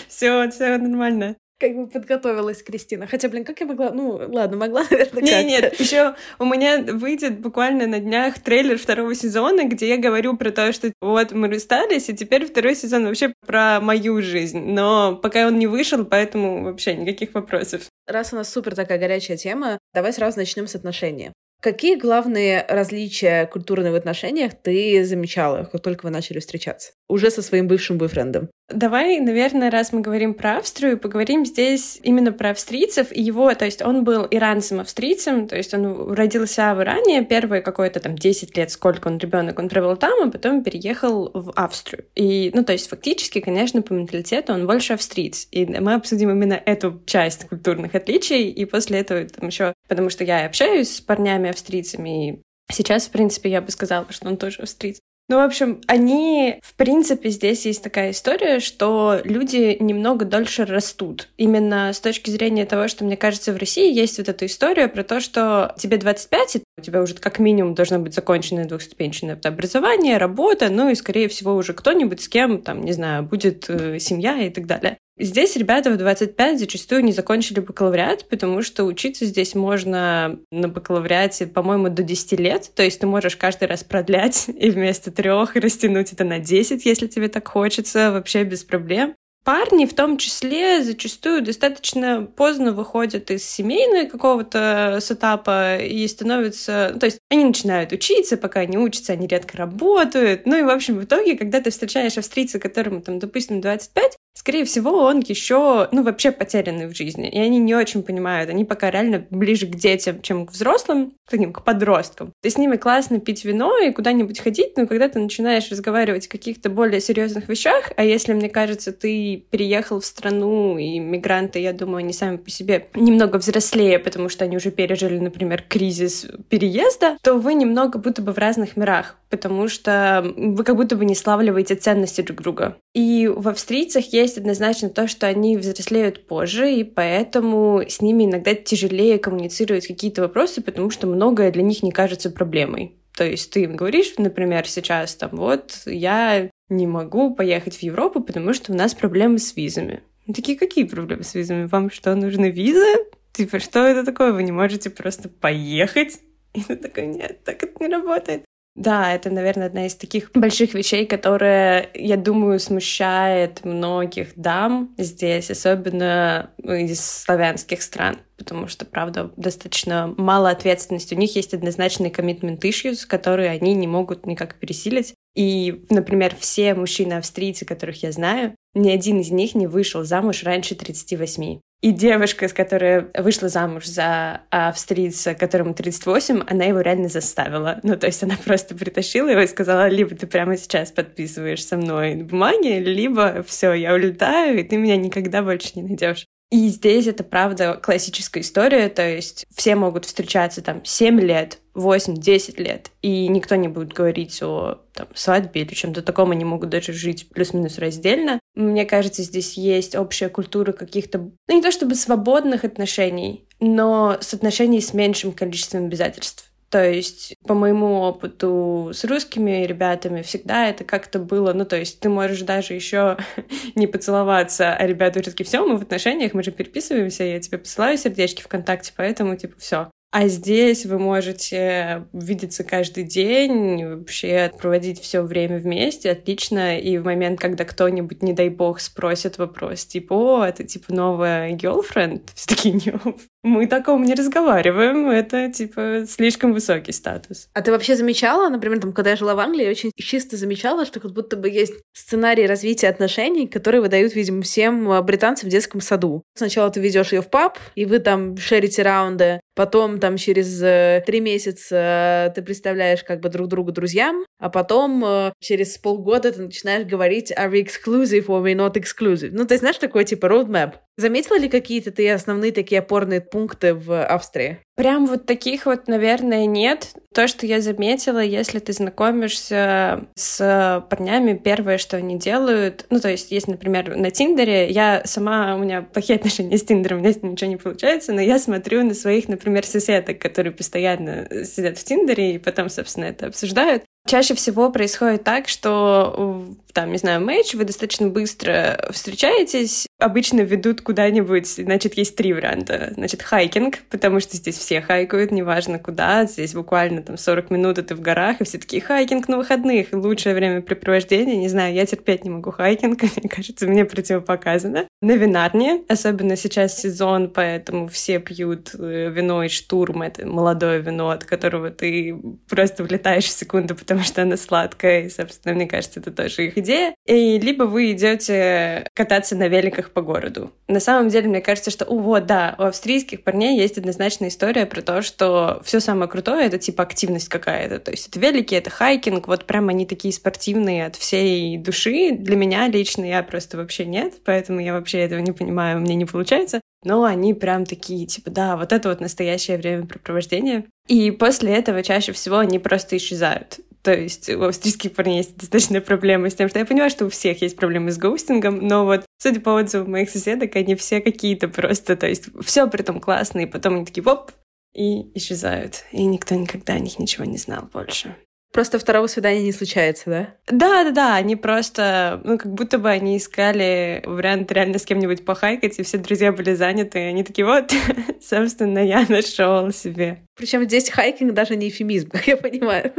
все, 0.08 0.50
все 0.50 0.76
нормально 0.76 1.36
как 1.58 1.74
бы 1.74 1.86
подготовилась 1.88 2.62
Кристина. 2.62 3.06
Хотя, 3.06 3.28
блин, 3.28 3.44
как 3.44 3.60
я 3.60 3.66
могла... 3.66 3.90
Ну, 3.90 4.20
ладно, 4.28 4.56
могла, 4.56 4.84
наверное, 4.90 5.22
Нет, 5.22 5.46
нет, 5.46 5.80
еще 5.80 6.14
у 6.38 6.44
меня 6.44 6.82
выйдет 6.82 7.40
буквально 7.40 7.86
на 7.86 7.98
днях 7.98 8.38
трейлер 8.38 8.78
второго 8.78 9.14
сезона, 9.14 9.64
где 9.64 9.88
я 9.88 9.96
говорю 9.96 10.36
про 10.36 10.50
то, 10.50 10.72
что 10.72 10.92
вот 11.00 11.32
мы 11.32 11.48
расстались, 11.48 12.08
и 12.08 12.14
теперь 12.14 12.46
второй 12.46 12.74
сезон 12.74 13.06
вообще 13.06 13.34
про 13.46 13.80
мою 13.80 14.22
жизнь. 14.22 14.60
Но 14.60 15.16
пока 15.16 15.46
он 15.46 15.58
не 15.58 15.66
вышел, 15.66 16.04
поэтому 16.04 16.64
вообще 16.64 16.94
никаких 16.94 17.34
вопросов. 17.34 17.82
Раз 18.06 18.32
у 18.32 18.36
нас 18.36 18.50
супер 18.50 18.74
такая 18.74 18.98
горячая 18.98 19.36
тема, 19.36 19.78
давай 19.92 20.12
сразу 20.12 20.38
начнем 20.38 20.66
с 20.66 20.74
отношений. 20.74 21.32
Какие 21.60 21.96
главные 21.96 22.64
различия 22.68 23.46
культурные 23.46 23.90
в 23.90 23.96
отношениях 23.96 24.52
ты 24.54 25.04
замечала, 25.04 25.64
как 25.64 25.82
только 25.82 26.06
вы 26.06 26.10
начали 26.10 26.38
встречаться? 26.38 26.92
Уже 27.08 27.30
со 27.30 27.42
своим 27.42 27.68
бывшим 27.68 27.98
бойфрендом. 27.98 28.50
Давай, 28.68 29.18
наверное, 29.18 29.70
раз 29.70 29.94
мы 29.94 30.02
говорим 30.02 30.34
про 30.34 30.58
Австрию, 30.58 30.98
поговорим 30.98 31.46
здесь 31.46 31.98
именно 32.02 32.32
про 32.32 32.50
австрийцев 32.50 33.10
и 33.10 33.22
его, 33.22 33.54
то 33.54 33.64
есть 33.64 33.80
он 33.80 34.04
был 34.04 34.26
иранцем-австрийцем, 34.30 35.48
то 35.48 35.56
есть 35.56 35.72
он 35.72 36.12
родился 36.12 36.74
в 36.74 36.82
Иране, 36.82 37.24
первые 37.24 37.62
какое-то 37.62 38.00
там 38.00 38.14
10 38.14 38.54
лет, 38.58 38.70
сколько 38.70 39.08
он 39.08 39.16
ребенок, 39.16 39.58
он 39.58 39.70
провел 39.70 39.96
там, 39.96 40.28
а 40.28 40.30
потом 40.30 40.62
переехал 40.62 41.30
в 41.32 41.50
Австрию. 41.56 42.04
И, 42.14 42.50
ну, 42.52 42.62
то 42.62 42.72
есть 42.72 42.90
фактически, 42.90 43.40
конечно, 43.40 43.80
по 43.80 43.94
менталитету 43.94 44.52
он 44.52 44.66
больше 44.66 44.92
австриец. 44.92 45.48
И 45.50 45.64
мы 45.64 45.94
обсудим 45.94 46.30
именно 46.30 46.60
эту 46.62 47.00
часть 47.06 47.48
культурных 47.48 47.94
отличий, 47.94 48.50
и 48.50 48.66
после 48.66 48.98
этого 48.98 49.24
там 49.24 49.48
еще, 49.48 49.72
потому 49.88 50.10
что 50.10 50.24
я 50.24 50.44
общаюсь 50.44 50.96
с 50.96 51.00
парнями 51.00 51.48
австрийцами, 51.48 52.28
и 52.28 52.42
Сейчас, 52.70 53.06
в 53.06 53.10
принципе, 53.10 53.50
я 53.50 53.62
бы 53.62 53.70
сказала, 53.70 54.06
что 54.10 54.28
он 54.28 54.36
тоже 54.36 54.60
австриец. 54.60 55.00
Ну, 55.30 55.36
в 55.36 55.44
общем, 55.44 55.82
они, 55.86 56.58
в 56.62 56.74
принципе, 56.74 57.28
здесь 57.28 57.66
есть 57.66 57.82
такая 57.82 58.12
история, 58.12 58.60
что 58.60 59.20
люди 59.24 59.76
немного 59.78 60.24
дольше 60.24 60.64
растут. 60.64 61.28
Именно 61.36 61.92
с 61.92 62.00
точки 62.00 62.30
зрения 62.30 62.64
того, 62.64 62.88
что, 62.88 63.04
мне 63.04 63.18
кажется, 63.18 63.52
в 63.52 63.58
России 63.58 63.92
есть 63.92 64.16
вот 64.16 64.30
эта 64.30 64.46
история 64.46 64.88
про 64.88 65.02
то, 65.02 65.20
что 65.20 65.74
тебе 65.76 65.98
25, 65.98 66.56
и 66.56 66.62
у 66.78 66.80
тебя 66.80 67.02
уже 67.02 67.14
как 67.14 67.40
минимум 67.40 67.74
должно 67.74 67.98
быть 67.98 68.14
законченное 68.14 68.64
двухступенчатое 68.64 69.38
образование, 69.44 70.16
работа, 70.16 70.70
ну 70.70 70.88
и, 70.88 70.94
скорее 70.94 71.28
всего, 71.28 71.54
уже 71.56 71.74
кто-нибудь 71.74 72.22
с 72.22 72.28
кем, 72.28 72.62
там, 72.62 72.82
не 72.82 72.92
знаю, 72.92 73.22
будет 73.22 73.68
э, 73.68 73.98
семья 73.98 74.40
и 74.40 74.48
так 74.48 74.64
далее. 74.64 74.96
Здесь 75.18 75.56
ребята 75.56 75.90
в 75.90 75.96
25 75.96 76.60
зачастую 76.60 77.04
не 77.04 77.12
закончили 77.12 77.60
бакалавриат, 77.60 78.28
потому 78.28 78.62
что 78.62 78.84
учиться 78.84 79.24
здесь 79.26 79.54
можно 79.54 80.38
на 80.52 80.68
бакалавриате, 80.68 81.46
по-моему, 81.46 81.88
до 81.88 82.02
10 82.02 82.38
лет. 82.38 82.70
То 82.74 82.84
есть 82.84 83.00
ты 83.00 83.06
можешь 83.06 83.36
каждый 83.36 83.66
раз 83.66 83.82
продлять 83.82 84.48
и 84.58 84.70
вместо 84.70 85.10
трех 85.10 85.56
растянуть 85.56 86.12
это 86.12 86.24
на 86.24 86.38
10, 86.38 86.86
если 86.86 87.08
тебе 87.08 87.28
так 87.28 87.48
хочется, 87.48 88.12
вообще 88.12 88.44
без 88.44 88.62
проблем. 88.62 89.14
Парни 89.44 89.86
в 89.86 89.94
том 89.94 90.18
числе 90.18 90.82
зачастую 90.84 91.42
достаточно 91.42 92.22
поздно 92.22 92.72
выходят 92.72 93.30
из 93.30 93.48
семейного 93.48 94.06
какого-то 94.06 94.98
сетапа 95.00 95.78
и 95.78 96.06
становятся... 96.06 96.90
Ну, 96.92 96.98
то 96.98 97.06
есть 97.06 97.18
они 97.30 97.46
начинают 97.46 97.92
учиться, 97.92 98.36
пока 98.36 98.60
они 98.60 98.76
учатся, 98.76 99.14
они 99.14 99.26
редко 99.26 99.56
работают. 99.56 100.44
Ну 100.44 100.58
и, 100.58 100.62
в 100.62 100.68
общем, 100.68 100.98
в 100.98 101.04
итоге, 101.04 101.36
когда 101.36 101.62
ты 101.62 101.70
встречаешь 101.70 102.18
австрийца, 102.18 102.58
которому, 102.58 103.00
там, 103.00 103.18
допустим, 103.18 103.62
25, 103.62 104.18
скорее 104.38 104.64
всего, 104.64 105.02
он 105.02 105.18
еще, 105.18 105.88
ну, 105.90 106.04
вообще 106.04 106.30
потерянный 106.30 106.86
в 106.86 106.96
жизни. 106.96 107.28
И 107.28 107.38
они 107.38 107.58
не 107.58 107.74
очень 107.74 108.04
понимают. 108.04 108.48
Они 108.48 108.64
пока 108.64 108.88
реально 108.88 109.26
ближе 109.30 109.66
к 109.66 109.74
детям, 109.74 110.22
чем 110.22 110.46
к 110.46 110.52
взрослым, 110.52 111.12
к 111.26 111.30
таким, 111.30 111.52
к 111.52 111.64
подросткам. 111.64 112.32
Ты 112.40 112.50
с 112.50 112.56
ними 112.56 112.76
классно 112.76 113.18
пить 113.18 113.44
вино 113.44 113.76
и 113.78 113.90
куда-нибудь 113.90 114.38
ходить, 114.38 114.76
но 114.76 114.86
когда 114.86 115.08
ты 115.08 115.18
начинаешь 115.18 115.68
разговаривать 115.70 116.28
о 116.28 116.30
каких-то 116.30 116.70
более 116.70 117.00
серьезных 117.00 117.48
вещах, 117.48 117.90
а 117.96 118.04
если, 118.04 118.32
мне 118.32 118.48
кажется, 118.48 118.92
ты 118.92 119.44
переехал 119.50 120.00
в 120.00 120.06
страну, 120.06 120.78
и 120.78 121.00
мигранты, 121.00 121.58
я 121.58 121.72
думаю, 121.72 121.98
они 121.98 122.12
сами 122.12 122.36
по 122.36 122.48
себе 122.48 122.86
немного 122.94 123.38
взрослее, 123.38 123.98
потому 123.98 124.28
что 124.28 124.44
они 124.44 124.56
уже 124.56 124.70
пережили, 124.70 125.18
например, 125.18 125.64
кризис 125.68 126.26
переезда, 126.48 127.18
то 127.22 127.34
вы 127.34 127.54
немного 127.54 127.98
будто 127.98 128.22
бы 128.22 128.32
в 128.32 128.38
разных 128.38 128.76
мирах, 128.76 129.16
потому 129.30 129.66
что 129.66 130.24
вы 130.36 130.62
как 130.62 130.76
будто 130.76 130.94
бы 130.94 131.04
не 131.04 131.16
славливаете 131.16 131.74
ценности 131.74 132.20
друг 132.20 132.40
друга. 132.42 132.76
И 132.98 133.28
в 133.28 133.46
австрийцах 133.46 134.12
есть 134.12 134.38
однозначно 134.38 134.90
то, 134.90 135.06
что 135.06 135.28
они 135.28 135.56
взрослеют 135.56 136.26
позже, 136.26 136.74
и 136.74 136.82
поэтому 136.82 137.84
с 137.86 138.02
ними 138.02 138.24
иногда 138.24 138.54
тяжелее 138.54 139.20
коммуницировать 139.20 139.86
какие-то 139.86 140.22
вопросы, 140.22 140.62
потому 140.62 140.90
что 140.90 141.06
многое 141.06 141.52
для 141.52 141.62
них 141.62 141.84
не 141.84 141.92
кажется 141.92 142.28
проблемой. 142.28 142.96
То 143.16 143.24
есть 143.24 143.52
ты 143.52 143.62
им 143.62 143.76
говоришь, 143.76 144.14
например, 144.18 144.66
сейчас 144.66 145.14
там, 145.14 145.30
вот, 145.34 145.82
я 145.86 146.50
не 146.68 146.88
могу 146.88 147.36
поехать 147.36 147.76
в 147.76 147.82
Европу, 147.84 148.20
потому 148.20 148.52
что 148.52 148.72
у 148.72 148.74
нас 148.74 148.94
проблемы 148.94 149.38
с 149.38 149.54
визами. 149.54 150.02
Ну, 150.26 150.34
такие, 150.34 150.58
какие 150.58 150.82
проблемы 150.82 151.22
с 151.22 151.36
визами? 151.36 151.68
Вам 151.68 151.92
что, 151.92 152.16
нужны 152.16 152.50
визы? 152.50 153.06
Типа, 153.30 153.60
что 153.60 153.86
это 153.86 154.04
такое? 154.04 154.32
Вы 154.32 154.42
не 154.42 154.50
можете 154.50 154.90
просто 154.90 155.28
поехать? 155.28 156.18
И 156.52 156.64
ты 156.64 156.74
такой, 156.74 157.06
нет, 157.06 157.44
так 157.44 157.62
это 157.62 157.74
не 157.78 157.88
работает. 157.88 158.42
Да, 158.78 159.12
это, 159.12 159.28
наверное, 159.30 159.66
одна 159.66 159.86
из 159.86 159.96
таких 159.96 160.30
больших 160.34 160.72
вещей, 160.72 161.04
которая, 161.04 161.90
я 161.94 162.16
думаю, 162.16 162.60
смущает 162.60 163.64
многих 163.64 164.34
дам 164.36 164.94
здесь, 164.96 165.50
особенно 165.50 166.52
из 166.62 167.00
славянских 167.00 167.82
стран, 167.82 168.18
потому 168.36 168.68
что, 168.68 168.86
правда, 168.86 169.32
достаточно 169.36 170.14
мало 170.16 170.50
ответственности. 170.50 171.14
У 171.14 171.18
них 171.18 171.34
есть 171.34 171.54
однозначный 171.54 172.10
commitment 172.10 172.60
issues, 172.60 173.04
которые 173.04 173.50
они 173.50 173.74
не 173.74 173.88
могут 173.88 174.26
никак 174.26 174.54
пересилить. 174.54 175.12
И, 175.34 175.84
например, 175.90 176.36
все 176.38 176.76
мужчины-австрийцы, 176.76 177.64
которых 177.64 178.04
я 178.04 178.12
знаю, 178.12 178.54
ни 178.74 178.90
один 178.90 179.18
из 179.18 179.32
них 179.32 179.56
не 179.56 179.66
вышел 179.66 180.04
замуж 180.04 180.44
раньше 180.44 180.76
38. 180.76 181.58
И 181.80 181.92
девушка, 181.92 182.48
с 182.48 182.52
которой 182.52 183.06
вышла 183.14 183.48
замуж 183.48 183.86
за 183.86 184.40
австрийца, 184.50 185.34
которому 185.34 185.74
38, 185.74 186.42
она 186.48 186.64
его 186.64 186.80
реально 186.80 187.08
заставила. 187.08 187.78
Ну, 187.84 187.96
то 187.96 188.08
есть 188.08 188.20
она 188.24 188.36
просто 188.44 188.74
притащила 188.74 189.28
его 189.28 189.42
и 189.42 189.46
сказала, 189.46 189.88
либо 189.88 190.16
ты 190.16 190.26
прямо 190.26 190.56
сейчас 190.56 190.90
подписываешь 190.90 191.64
со 191.64 191.76
мной 191.76 192.16
бумаги, 192.16 192.80
либо 192.80 193.44
все, 193.44 193.74
я 193.74 193.94
улетаю, 193.94 194.58
и 194.58 194.64
ты 194.64 194.76
меня 194.76 194.96
никогда 194.96 195.42
больше 195.42 195.70
не 195.76 195.82
найдешь. 195.82 196.26
И 196.50 196.68
здесь 196.68 197.06
это, 197.06 197.24
правда, 197.24 197.74
классическая 197.74 198.40
история, 198.40 198.88
то 198.88 199.06
есть 199.06 199.44
все 199.54 199.74
могут 199.74 200.06
встречаться 200.06 200.62
там 200.62 200.82
7 200.82 201.20
лет, 201.20 201.58
8-10 201.74 202.62
лет, 202.62 202.90
и 203.02 203.28
никто 203.28 203.54
не 203.56 203.68
будет 203.68 203.92
говорить 203.92 204.42
о 204.42 204.80
там, 204.94 205.08
свадьбе 205.14 205.60
или 205.60 205.74
чем-то 205.74 206.02
таком, 206.02 206.30
они 206.30 206.46
могут 206.46 206.70
даже 206.70 206.94
жить 206.94 207.28
плюс-минус 207.28 207.78
раздельно. 207.78 208.40
Мне 208.54 208.86
кажется, 208.86 209.22
здесь 209.22 209.58
есть 209.58 209.94
общая 209.94 210.30
культура 210.30 210.72
каких-то, 210.72 211.18
ну 211.18 211.54
не 211.54 211.62
то 211.62 211.70
чтобы 211.70 211.94
свободных 211.94 212.64
отношений, 212.64 213.46
но 213.60 214.16
с 214.18 214.32
отношений 214.32 214.80
с 214.80 214.94
меньшим 214.94 215.32
количеством 215.32 215.84
обязательств. 215.84 216.47
То 216.70 216.84
есть, 216.84 217.34
по 217.46 217.54
моему 217.54 218.00
опыту 218.00 218.90
с 218.92 219.04
русскими 219.04 219.64
ребятами, 219.64 220.22
всегда 220.22 220.68
это 220.68 220.84
как-то 220.84 221.18
было, 221.18 221.52
ну, 221.54 221.64
то 221.64 221.76
есть, 221.76 222.00
ты 222.00 222.08
можешь 222.10 222.42
даже 222.42 222.74
еще 222.74 223.16
не 223.74 223.86
поцеловаться, 223.86 224.74
а 224.74 224.86
ребята 224.86 225.20
уже 225.20 225.30
такие, 225.30 225.46
все, 225.46 225.66
мы 225.66 225.78
в 225.78 225.82
отношениях, 225.82 226.34
мы 226.34 226.42
же 226.42 226.50
переписываемся, 226.52 227.24
я 227.24 227.40
тебе 227.40 227.58
посылаю 227.58 227.96
сердечки 227.96 228.42
ВКонтакте, 228.42 228.92
поэтому, 228.96 229.36
типа, 229.36 229.54
все. 229.58 229.90
А 230.10 230.26
здесь 230.28 230.86
вы 230.86 230.98
можете 230.98 232.06
видеться 232.14 232.64
каждый 232.64 233.04
день, 233.04 233.84
вообще 233.84 234.50
проводить 234.58 235.00
все 235.02 235.20
время 235.20 235.58
вместе, 235.58 236.10
отлично. 236.10 236.78
И 236.78 236.96
в 236.96 237.04
момент, 237.04 237.38
когда 237.38 237.66
кто-нибудь, 237.66 238.22
не 238.22 238.32
дай 238.32 238.48
бог, 238.48 238.80
спросит 238.80 239.36
вопрос, 239.36 239.84
типа, 239.84 240.14
о, 240.14 240.46
это 240.46 240.64
типа 240.64 240.94
новая 240.94 241.52
girlfriend, 241.52 242.22
все 242.34 242.46
таки 242.48 242.72
не, 242.72 242.94
мы 243.42 243.66
таком 243.66 244.02
не 244.02 244.14
разговариваем, 244.14 245.10
это, 245.10 245.52
типа, 245.52 246.04
слишком 246.08 246.54
высокий 246.54 246.92
статус. 246.92 247.48
А 247.52 247.60
ты 247.60 247.70
вообще 247.70 247.94
замечала, 247.94 248.48
например, 248.48 248.80
там, 248.80 248.94
когда 248.94 249.10
я 249.10 249.16
жила 249.16 249.34
в 249.34 249.40
Англии, 249.40 249.64
я 249.64 249.70
очень 249.70 249.90
чисто 249.94 250.38
замечала, 250.38 250.86
что 250.86 251.00
как 251.00 251.12
будто 251.12 251.36
бы 251.36 251.50
есть 251.50 251.74
сценарий 251.92 252.46
развития 252.46 252.88
отношений, 252.88 253.46
которые 253.46 253.82
выдают, 253.82 254.14
видимо, 254.14 254.40
всем 254.40 254.90
а, 254.90 255.02
британцам 255.02 255.50
в 255.50 255.52
детском 255.52 255.82
саду. 255.82 256.22
Сначала 256.34 256.70
ты 256.70 256.80
ведешь 256.80 257.12
ее 257.12 257.20
в 257.20 257.28
паб, 257.28 257.58
и 257.74 257.84
вы 257.84 257.98
там 257.98 258.38
шерите 258.38 258.82
раунды, 258.82 259.40
потом 259.54 259.97
там 259.98 260.16
через 260.16 260.62
э, 260.62 261.02
три 261.06 261.20
месяца 261.20 262.28
э, 262.28 262.32
ты 262.34 262.42
представляешь 262.42 263.04
как 263.04 263.20
бы 263.20 263.28
друг 263.28 263.48
другу 263.48 263.72
друзьям, 263.72 264.24
а 264.38 264.48
потом 264.48 265.04
э, 265.04 265.32
через 265.40 265.78
полгода 265.78 266.32
ты 266.32 266.42
начинаешь 266.42 266.86
говорить 266.86 267.32
are 267.32 267.50
we 267.50 267.64
exclusive 267.64 268.26
or 268.26 268.42
we 268.42 268.54
not 268.54 268.74
exclusive. 268.74 269.30
Ну, 269.32 269.44
ты 269.44 269.56
знаешь, 269.58 269.78
такой 269.78 270.04
типа 270.04 270.26
roadmap. 270.26 270.74
Заметила 270.98 271.38
ли 271.38 271.48
какие-то 271.48 271.92
ты 271.92 272.10
основные 272.10 272.50
такие 272.50 272.80
опорные 272.80 273.20
пункты 273.20 273.72
в 273.72 274.04
Австрии? 274.04 274.58
Прям 274.74 275.06
вот 275.06 275.26
таких 275.26 275.66
вот, 275.66 275.86
наверное, 275.86 276.44
нет. 276.46 276.88
То, 277.14 277.28
что 277.28 277.46
я 277.46 277.60
заметила, 277.60 278.18
если 278.18 278.58
ты 278.58 278.72
знакомишься 278.72 280.08
с 280.16 280.84
парнями, 280.90 281.34
первое, 281.34 281.78
что 281.78 281.96
они 281.96 282.18
делают, 282.18 282.84
ну, 282.90 282.98
то 282.98 283.08
есть, 283.08 283.30
есть, 283.30 283.46
например, 283.46 283.96
на 283.96 284.10
Тиндере, 284.10 284.68
я 284.70 285.02
сама, 285.04 285.54
у 285.54 285.60
меня 285.60 285.82
плохие 285.82 286.16
отношения 286.18 286.58
с 286.58 286.64
Тиндером, 286.64 286.98
у 286.98 287.02
меня 287.02 287.14
ничего 287.22 287.48
не 287.48 287.56
получается, 287.58 288.12
но 288.12 288.20
я 288.20 288.40
смотрю 288.40 288.82
на 288.82 288.94
своих, 288.94 289.28
например, 289.28 289.64
соседок, 289.64 290.18
которые 290.18 290.52
постоянно 290.52 291.28
сидят 291.44 291.78
в 291.78 291.84
Тиндере 291.84 292.34
и 292.34 292.38
потом, 292.38 292.68
собственно, 292.70 293.04
это 293.04 293.28
обсуждают. 293.28 293.84
Чаще 294.06 294.34
всего 294.34 294.70
происходит 294.70 295.24
так, 295.24 295.48
что 295.48 296.56
там, 296.78 296.92
не 296.92 296.98
знаю, 296.98 297.24
матч, 297.24 297.54
вы 297.54 297.64
достаточно 297.64 298.06
быстро 298.06 298.88
встречаетесь, 298.92 299.88
обычно 299.98 300.42
ведут 300.42 300.80
куда-нибудь, 300.80 301.48
значит, 301.48 301.94
есть 301.94 302.14
три 302.14 302.32
варианта. 302.32 302.92
Значит, 302.94 303.22
hiking, 303.22 303.78
потому 303.90 304.20
что 304.20 304.36
здесь 304.36 304.56
все 304.56 304.80
хайкают, 304.80 305.32
неважно 305.32 305.80
куда, 305.80 306.24
здесь 306.26 306.54
буквально 306.54 307.02
там 307.02 307.16
40 307.16 307.50
минут, 307.50 307.78
и 307.78 307.82
ты 307.82 307.96
в 307.96 308.00
горах, 308.00 308.40
и 308.40 308.44
все 308.44 308.58
такие 308.58 308.80
hiking 308.80 309.26
на 309.26 309.38
выходных, 309.38 309.88
лучшее 309.92 310.36
времяпрепровождение, 310.36 311.36
не 311.36 311.48
знаю, 311.48 311.74
я 311.74 311.84
терпеть 311.84 312.22
не 312.22 312.30
могу 312.30 312.52
hiking, 312.52 313.02
мне 313.16 313.28
кажется, 313.28 313.66
мне 313.66 313.84
противопоказано. 313.84 314.86
На 315.00 315.12
винарне, 315.16 315.82
особенно 315.88 316.36
сейчас 316.36 316.78
сезон, 316.78 317.30
поэтому 317.30 317.88
все 317.88 318.20
пьют 318.20 318.70
э, 318.78 319.10
вино 319.10 319.42
из 319.42 319.50
Sturm, 319.50 320.02
это 320.02 320.26
молодое 320.26 320.80
вино, 320.80 321.10
от 321.10 321.24
которого 321.24 321.70
ты 321.70 322.16
просто 322.48 322.84
влетаешь 322.84 323.24
в 323.24 323.36
секунду, 323.36 323.74
потому 323.74 323.97
что 324.02 324.22
оно 324.22 324.36
сладкое, 324.36 325.02
и, 325.02 325.10
собственно, 325.10 325.54
мне 325.54 325.66
кажется, 325.66 326.00
это 326.00 326.10
тоже 326.10 326.46
их 326.46 326.58
идея. 326.58 326.94
И 327.06 327.38
либо 327.38 327.64
вы 327.64 327.92
идете 327.92 328.86
кататься 328.94 329.36
на 329.36 329.48
великах 329.48 329.90
по 329.90 330.02
городу. 330.02 330.52
На 330.68 330.80
самом 330.80 331.08
деле, 331.08 331.28
мне 331.28 331.40
кажется, 331.40 331.70
что, 331.70 331.84
о, 331.84 331.98
вот, 331.98 332.26
да, 332.26 332.54
у 332.58 332.62
австрийских 332.62 333.22
парней 333.22 333.58
есть 333.58 333.78
однозначная 333.78 334.28
история 334.28 334.66
про 334.66 334.82
то, 334.82 335.02
что 335.02 335.60
все 335.64 335.80
самое 335.80 336.10
крутое— 336.10 336.46
это 336.48 336.58
типа 336.58 336.82
активность 336.82 337.28
какая-то. 337.28 337.78
То 337.78 337.90
есть 337.90 338.08
это 338.08 338.18
велики, 338.20 338.54
это 338.54 338.70
hiking, 338.70 339.28
вот 339.28 339.44
прям 339.46 339.68
они 339.68 339.86
такие 339.86 340.12
спортивные 340.12 340.86
от 340.86 340.96
всей 340.96 341.56
души. 341.56 342.12
Для 342.12 342.36
меня 342.36 342.68
лично 342.68 343.04
я 343.04 343.22
просто 343.22 343.56
вообще 343.56 343.84
нет, 343.84 344.14
поэтому 344.24 344.60
я 344.60 344.72
вообще 344.72 344.98
этого 344.98 345.20
не 345.20 345.32
понимаю, 345.32 345.80
мне 345.80 345.94
не 345.94 346.04
получается. 346.04 346.60
Но 346.84 347.04
они 347.04 347.34
прям 347.34 347.64
такие, 347.64 348.06
типа, 348.06 348.30
да, 348.30 348.56
вот 348.56 348.72
это 348.72 348.88
вот 348.88 349.00
настоящее 349.00 349.58
времяпрепровождение. 349.58 350.66
И 350.86 351.10
после 351.10 351.54
этого 351.54 351.82
чаще 351.82 352.12
всего 352.12 352.38
они 352.38 352.58
просто 352.58 352.96
исчезают. 352.96 353.60
То 353.82 353.94
есть 353.94 354.28
у 354.28 354.42
австрийских 354.42 354.92
парней 354.92 355.18
есть 355.18 355.36
достаточно 355.36 355.80
проблемы 355.80 356.30
с 356.30 356.34
тем, 356.34 356.48
что 356.48 356.58
я 356.58 356.66
понимаю, 356.66 356.90
что 356.90 357.06
у 357.06 357.10
всех 357.10 357.42
есть 357.42 357.56
проблемы 357.56 357.90
с 357.90 357.98
гоустингом, 357.98 358.58
но 358.66 358.84
вот, 358.84 359.04
судя 359.18 359.40
по 359.40 359.50
отзывам 359.50 359.92
моих 359.92 360.10
соседок, 360.10 360.56
они 360.56 360.74
все 360.74 361.00
какие-то 361.00 361.48
просто, 361.48 361.96
то 361.96 362.06
есть 362.06 362.28
все 362.44 362.68
при 362.68 362.80
этом 362.80 363.00
классные, 363.00 363.46
потом 363.46 363.76
они 363.76 363.84
такие, 363.86 364.02
воп, 364.02 364.32
и 364.74 365.10
исчезают. 365.16 365.84
И 365.92 366.04
никто 366.04 366.34
никогда 366.34 366.74
о 366.74 366.78
них 366.78 366.98
ничего 366.98 367.24
не 367.24 367.38
знал 367.38 367.68
больше. 367.72 368.16
Просто 368.52 368.78
второго 368.78 369.06
свидания 369.08 369.42
не 369.42 369.52
случается, 369.52 370.04
да? 370.06 370.34
Да, 370.46 370.84
да, 370.84 370.90
да. 370.90 371.14
Они 371.16 371.36
просто, 371.36 372.20
ну, 372.24 372.38
как 372.38 372.52
будто 372.52 372.78
бы 372.78 372.88
они 372.88 373.18
искали 373.18 374.02
вариант 374.06 374.50
реально 374.50 374.78
с 374.78 374.86
кем-нибудь 374.86 375.24
похайкать, 375.24 375.78
и 375.78 375.82
все 375.82 375.98
друзья 375.98 376.32
были 376.32 376.54
заняты. 376.54 376.98
И 376.98 377.02
они 377.02 377.24
такие, 377.24 377.44
вот, 377.44 377.70
собственно, 378.22 378.78
я 378.78 379.04
нашел 379.08 379.70
себе. 379.70 380.24
Причем 380.34 380.64
здесь 380.64 380.88
хайкинг 380.88 381.34
даже 381.34 381.56
не 381.56 381.68
эфемизм, 381.68 382.08
как 382.12 382.26
я 382.26 382.38
понимаю. 382.38 382.94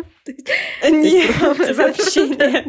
Нет, 0.88 1.36
вообще 1.76 2.28
нет. 2.28 2.68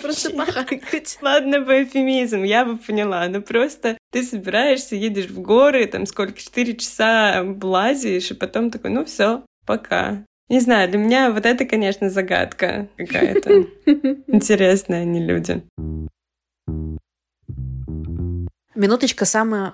Просто 0.00 0.30
похайкать. 0.30 1.18
Ладно 1.20 1.60
бы 1.60 1.84
эфемизм, 1.84 2.42
я 2.42 2.64
бы 2.64 2.78
поняла. 2.78 3.28
Но 3.28 3.42
просто 3.42 3.98
ты 4.10 4.22
собираешься, 4.22 4.96
едешь 4.96 5.28
в 5.28 5.40
горы, 5.40 5.86
там 5.86 6.06
сколько, 6.06 6.40
четыре 6.40 6.74
часа 6.74 7.42
блазишь, 7.44 8.30
и 8.30 8.34
потом 8.34 8.70
такой, 8.70 8.90
ну 8.90 9.04
все, 9.04 9.44
пока. 9.66 10.24
Не 10.52 10.60
знаю, 10.60 10.90
для 10.90 10.98
меня 10.98 11.30
вот 11.30 11.46
это, 11.46 11.64
конечно, 11.64 12.10
загадка 12.10 12.86
какая-то. 12.98 13.50
Интересная 14.26 15.00
они 15.00 15.24
люди. 15.24 15.62
Минуточка 18.74 19.24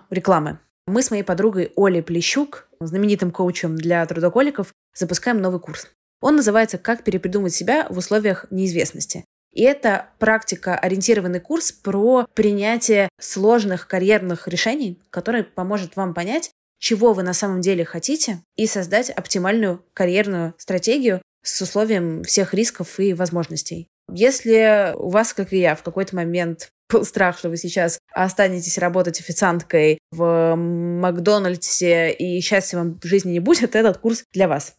рекламы. 0.08 0.61
Мы 0.87 1.02
с 1.02 1.11
моей 1.11 1.25
подругой 1.25 1.73
Олей 1.75 2.00
Плещук, 2.00 2.68
знаменитым 2.78 3.32
коучем 3.32 3.75
для 3.75 4.06
трудоголиков, 4.06 4.73
запускаем 4.94 5.42
новый 5.42 5.58
курс. 5.58 5.88
Он 6.20 6.37
называется 6.37 6.78
«Как 6.78 7.02
перепридумать 7.02 7.52
себя 7.52 7.88
в 7.90 7.99
условиях 7.99 8.47
неизвестности». 8.52 9.25
И 9.52 9.64
это 9.64 10.11
практика-ориентированный 10.20 11.40
курс 11.40 11.73
про 11.73 12.28
принятие 12.35 13.08
сложных 13.20 13.88
карьерных 13.88 14.47
решений, 14.47 15.00
который 15.11 15.42
поможет 15.42 15.97
вам 15.97 16.14
понять, 16.14 16.52
чего 16.78 17.12
вы 17.12 17.23
на 17.23 17.35
самом 17.35 17.61
деле 17.61 17.85
хотите, 17.85 18.40
и 18.56 18.66
создать 18.66 19.11
оптимальную 19.11 19.85
карьерную 19.94 20.54
стратегию 20.58 21.23
с 21.42 21.61
условием 21.61 22.23
всех 22.25 22.54
рисков 22.54 22.99
и 23.00 23.14
возможностей. 23.14 23.88
Если 24.12 24.94
у 24.97 25.11
вас, 25.11 25.35
как 25.35 25.52
и 25.52 25.58
я, 25.58 25.75
в 25.75 25.82
какой-то 25.82 26.16
момент 26.16 26.70
был 26.92 27.04
страх, 27.04 27.38
что 27.38 27.50
вы 27.50 27.56
сейчас 27.56 27.99
останетесь 28.12 28.78
работать 28.78 29.20
официанткой 29.20 29.99
в 30.11 30.54
Макдональдсе 30.56 32.12
и 32.12 32.40
счастья 32.40 32.78
вам 32.78 32.99
в 33.00 33.06
жизни 33.06 33.32
не 33.32 33.40
будет, 33.40 33.75
этот 33.76 33.99
курс 33.99 34.25
для 34.32 34.49
вас. 34.49 34.75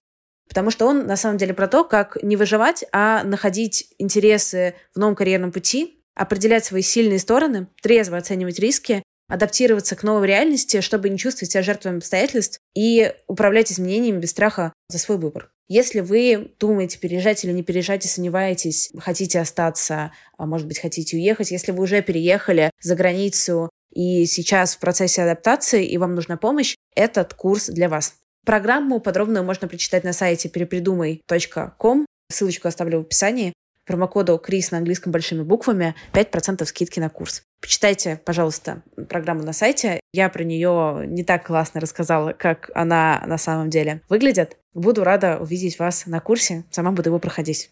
Потому 0.47 0.71
что 0.71 0.87
он 0.87 1.05
на 1.05 1.15
самом 1.15 1.37
деле 1.37 1.53
про 1.53 1.67
то, 1.67 1.83
как 1.83 2.17
не 2.23 2.35
выживать, 2.35 2.83
а 2.91 3.23
находить 3.23 3.93
интересы 3.99 4.73
в 4.95 4.99
новом 4.99 5.15
карьерном 5.15 5.51
пути, 5.51 6.01
определять 6.15 6.65
свои 6.65 6.81
сильные 6.81 7.19
стороны, 7.19 7.67
трезво 7.83 8.17
оценивать 8.17 8.57
риски 8.57 9.03
адаптироваться 9.29 9.95
к 9.95 10.03
новой 10.03 10.27
реальности, 10.27 10.81
чтобы 10.81 11.09
не 11.09 11.17
чувствовать 11.17 11.51
себя 11.51 11.63
жертвами 11.63 11.97
обстоятельств 11.97 12.59
и 12.75 13.13
управлять 13.27 13.71
изменениями 13.71 14.19
без 14.19 14.31
страха 14.31 14.73
за 14.89 14.97
свой 14.97 15.17
выбор. 15.17 15.51
Если 15.69 15.99
вы 15.99 16.51
думаете, 16.59 16.97
переезжать 16.97 17.45
или 17.45 17.51
не 17.51 17.61
переезжать 17.63 18.03
и 18.03 18.07
сомневаетесь, 18.07 18.91
хотите 18.97 19.39
остаться, 19.39 20.11
а 20.37 20.45
может 20.47 20.67
быть, 20.67 20.79
хотите 20.79 21.15
уехать, 21.15 21.51
если 21.51 21.71
вы 21.71 21.83
уже 21.83 22.01
переехали 22.01 22.71
за 22.81 22.95
границу 22.95 23.69
и 23.93 24.25
сейчас 24.25 24.75
в 24.75 24.79
процессе 24.79 25.21
адаптации, 25.21 25.85
и 25.85 25.97
вам 25.97 26.15
нужна 26.15 26.37
помощь, 26.37 26.75
этот 26.95 27.35
курс 27.35 27.67
для 27.67 27.87
вас. 27.87 28.15
Программу 28.45 28.99
подробную 28.99 29.43
можно 29.43 29.67
прочитать 29.67 30.03
на 30.03 30.13
сайте 30.13 30.49
перепридумай.ком. 30.49 32.05
Ссылочку 32.31 32.67
оставлю 32.67 32.99
в 32.99 33.01
описании 33.01 33.53
промокоду 33.85 34.37
Крис 34.37 34.71
на 34.71 34.77
английском 34.77 35.11
большими 35.11 35.41
буквами 35.41 35.95
5% 36.13 36.63
скидки 36.65 36.99
на 36.99 37.09
курс. 37.09 37.43
Почитайте, 37.61 38.21
пожалуйста, 38.25 38.81
программу 39.09 39.43
на 39.43 39.53
сайте. 39.53 39.99
Я 40.13 40.29
про 40.29 40.43
нее 40.43 41.03
не 41.07 41.23
так 41.23 41.45
классно 41.45 41.81
рассказала, 41.81 42.31
как 42.31 42.71
она 42.73 43.21
на 43.25 43.37
самом 43.37 43.69
деле 43.69 44.01
выглядит. 44.09 44.57
Буду 44.73 45.03
рада 45.03 45.37
увидеть 45.39 45.77
вас 45.77 46.05
на 46.05 46.19
курсе. 46.19 46.63
Сама 46.71 46.91
буду 46.91 47.09
его 47.09 47.19
проходить. 47.19 47.71